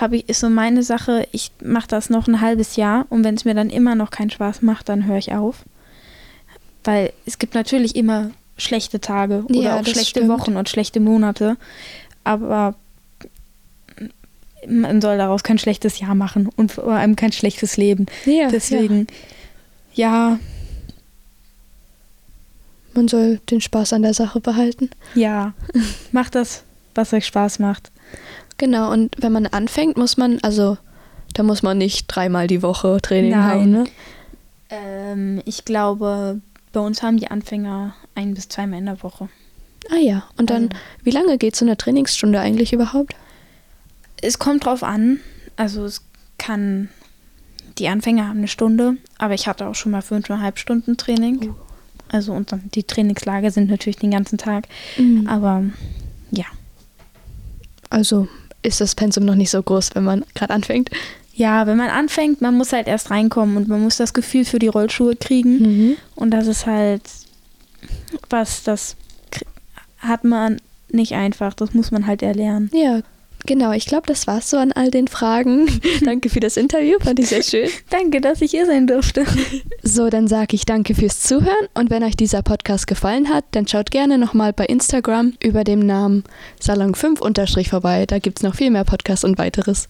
habe 0.00 0.16
ich, 0.18 0.28
ist 0.28 0.38
so 0.40 0.48
meine 0.48 0.84
Sache, 0.84 1.26
ich 1.32 1.50
mache 1.60 1.88
das 1.88 2.10
noch 2.10 2.28
ein 2.28 2.40
halbes 2.40 2.76
Jahr 2.76 3.06
und 3.08 3.24
wenn 3.24 3.34
es 3.34 3.44
mir 3.44 3.54
dann 3.54 3.70
immer 3.70 3.96
noch 3.96 4.10
keinen 4.12 4.30
Spaß 4.30 4.62
macht, 4.62 4.88
dann 4.88 5.06
höre 5.06 5.18
ich 5.18 5.32
auf. 5.34 5.64
Weil 6.84 7.12
es 7.26 7.38
gibt 7.40 7.54
natürlich 7.54 7.96
immer 7.96 8.30
schlechte 8.56 9.00
Tage 9.00 9.42
oder 9.48 9.60
Ja, 9.60 9.76
auch 9.80 9.84
schlechte 9.84 10.20
stimmt. 10.20 10.28
Wochen 10.28 10.56
und 10.56 10.68
schlechte 10.68 11.00
Monate. 11.00 11.56
Aber 12.22 12.76
man 14.68 15.00
soll 15.00 15.16
daraus 15.18 15.42
kein 15.42 15.58
schlechtes 15.58 15.98
Jahr 15.98 16.14
machen 16.14 16.48
und 16.56 16.72
vor 16.72 16.88
allem 16.88 17.16
kein 17.16 17.32
schlechtes 17.32 17.76
Leben. 17.76 18.06
Ja. 18.24 18.48
Deswegen, 18.50 19.06
ja, 19.94 20.38
Man 22.94 23.08
soll 23.08 23.40
den 23.50 23.60
Spaß 23.60 23.92
an 23.92 24.02
der 24.02 24.14
Sache 24.14 24.40
behalten. 24.40 24.90
ja, 25.14 25.52
macht 26.12 26.34
das, 26.34 26.62
was 26.94 27.12
euch 27.12 27.26
Spaß 27.26 27.58
macht. 27.58 27.90
Genau, 28.56 28.90
und 28.90 29.14
wenn 29.18 29.32
man 29.32 29.46
anfängt, 29.46 29.98
muss 29.98 30.16
man, 30.16 30.38
also 30.42 30.78
da 31.34 31.42
muss 31.42 31.62
man 31.62 31.76
nicht 31.76 32.06
dreimal 32.08 32.46
die 32.46 32.62
Woche 32.62 32.98
Training 33.02 33.32
Nein. 33.32 33.42
haben, 33.42 33.70
ne? 33.70 33.84
Ähm, 34.70 35.42
ich 35.44 35.66
glaube, 35.66 36.40
bei 36.72 36.80
uns 36.80 37.02
haben 37.02 37.18
die 37.18 37.28
Anfänger 37.30 37.94
ein 38.14 38.32
bis 38.32 38.48
zweimal 38.48 38.78
in 38.78 38.86
der 38.86 39.02
Woche. 39.02 39.28
Ah 39.90 39.98
ja, 39.98 40.24
und 40.38 40.48
dann, 40.48 40.64
Also- 40.70 40.76
wie 41.04 41.10
lange 41.10 41.36
geht 41.36 41.54
so 41.54 41.66
eine 41.66 41.76
Trainingsstunde 41.76 42.40
eigentlich 42.40 42.72
überhaupt? 42.72 43.14
Es 44.22 44.38
kommt 44.38 44.64
drauf 44.64 44.82
an. 44.82 45.20
Also 45.56 45.84
es 45.84 46.02
kann, 46.38 46.88
die 47.78 47.88
Anfänger 47.88 48.28
haben 48.28 48.38
eine 48.38 48.48
Stunde, 48.48 48.96
aber 49.18 49.34
ich 49.34 49.46
hatte 49.46 49.66
auch 49.66 49.74
schon 49.74 49.92
mal 49.92 50.02
fünfeinhalb 50.02 50.58
Stunden 50.58 50.96
Training. 50.96 51.54
Also 52.08 52.32
und 52.32 52.52
dann 52.52 52.70
die 52.74 52.84
Trainingslager 52.84 53.50
sind 53.50 53.68
natürlich 53.70 53.96
den 53.96 54.10
ganzen 54.10 54.38
Tag. 54.38 54.68
Mhm. 54.96 55.26
Aber 55.26 55.64
ja. 56.30 56.44
Also 57.90 58.28
ist 58.62 58.80
das 58.80 58.94
Pensum 58.94 59.24
noch 59.24 59.34
nicht 59.34 59.50
so 59.50 59.62
groß, 59.62 59.90
wenn 59.94 60.04
man 60.04 60.24
gerade 60.34 60.52
anfängt. 60.52 60.90
Ja, 61.34 61.66
wenn 61.66 61.76
man 61.76 61.90
anfängt, 61.90 62.40
man 62.40 62.56
muss 62.56 62.72
halt 62.72 62.88
erst 62.88 63.10
reinkommen 63.10 63.56
und 63.56 63.68
man 63.68 63.82
muss 63.82 63.96
das 63.96 64.14
Gefühl 64.14 64.44
für 64.44 64.58
die 64.58 64.68
Rollschuhe 64.68 65.16
kriegen. 65.16 65.58
Mhm. 65.58 65.96
Und 66.14 66.30
das 66.30 66.46
ist 66.46 66.66
halt 66.66 67.02
was, 68.30 68.62
das 68.62 68.96
hat 69.98 70.24
man 70.24 70.60
nicht 70.90 71.12
einfach. 71.12 71.54
Das 71.54 71.74
muss 71.74 71.90
man 71.90 72.06
halt 72.06 72.22
erlernen. 72.22 72.70
Ja, 72.72 73.02
Genau, 73.46 73.70
ich 73.72 73.86
glaube, 73.86 74.06
das 74.06 74.26
war's 74.26 74.50
so 74.50 74.56
an 74.56 74.72
all 74.72 74.90
den 74.90 75.06
Fragen. 75.06 75.80
danke 76.04 76.28
für 76.28 76.40
das 76.40 76.56
Interview, 76.56 76.98
fand 77.00 77.20
ich 77.20 77.28
sehr 77.28 77.42
schön. 77.42 77.70
Danke, 77.90 78.20
dass 78.20 78.42
ich 78.42 78.50
hier 78.50 78.66
sein 78.66 78.86
durfte. 78.86 79.24
So, 79.82 80.10
dann 80.10 80.26
sage 80.26 80.56
ich 80.56 80.64
danke 80.66 80.96
fürs 80.96 81.20
Zuhören 81.20 81.68
und 81.74 81.90
wenn 81.90 82.02
euch 82.02 82.16
dieser 82.16 82.42
Podcast 82.42 82.88
gefallen 82.88 83.28
hat, 83.28 83.44
dann 83.52 83.68
schaut 83.68 83.92
gerne 83.92 84.18
nochmal 84.18 84.52
bei 84.52 84.66
Instagram 84.66 85.34
über 85.40 85.62
dem 85.62 85.78
Namen 85.78 86.24
Salon5 86.60 87.20
unterstrich 87.20 87.70
vorbei. 87.70 88.04
Da 88.04 88.18
gibt's 88.18 88.42
noch 88.42 88.56
viel 88.56 88.72
mehr 88.72 88.84
Podcasts 88.84 89.24
und 89.24 89.38
weiteres. 89.38 89.86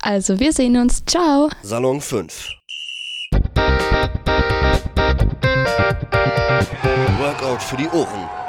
Also, 0.00 0.38
wir 0.38 0.52
sehen 0.52 0.76
uns. 0.76 1.04
Ciao. 1.06 1.50
Salon 1.62 2.00
5. 2.00 2.50
Workout 7.18 7.62
für 7.62 7.76
die 7.76 7.88
Ohren. 7.88 8.45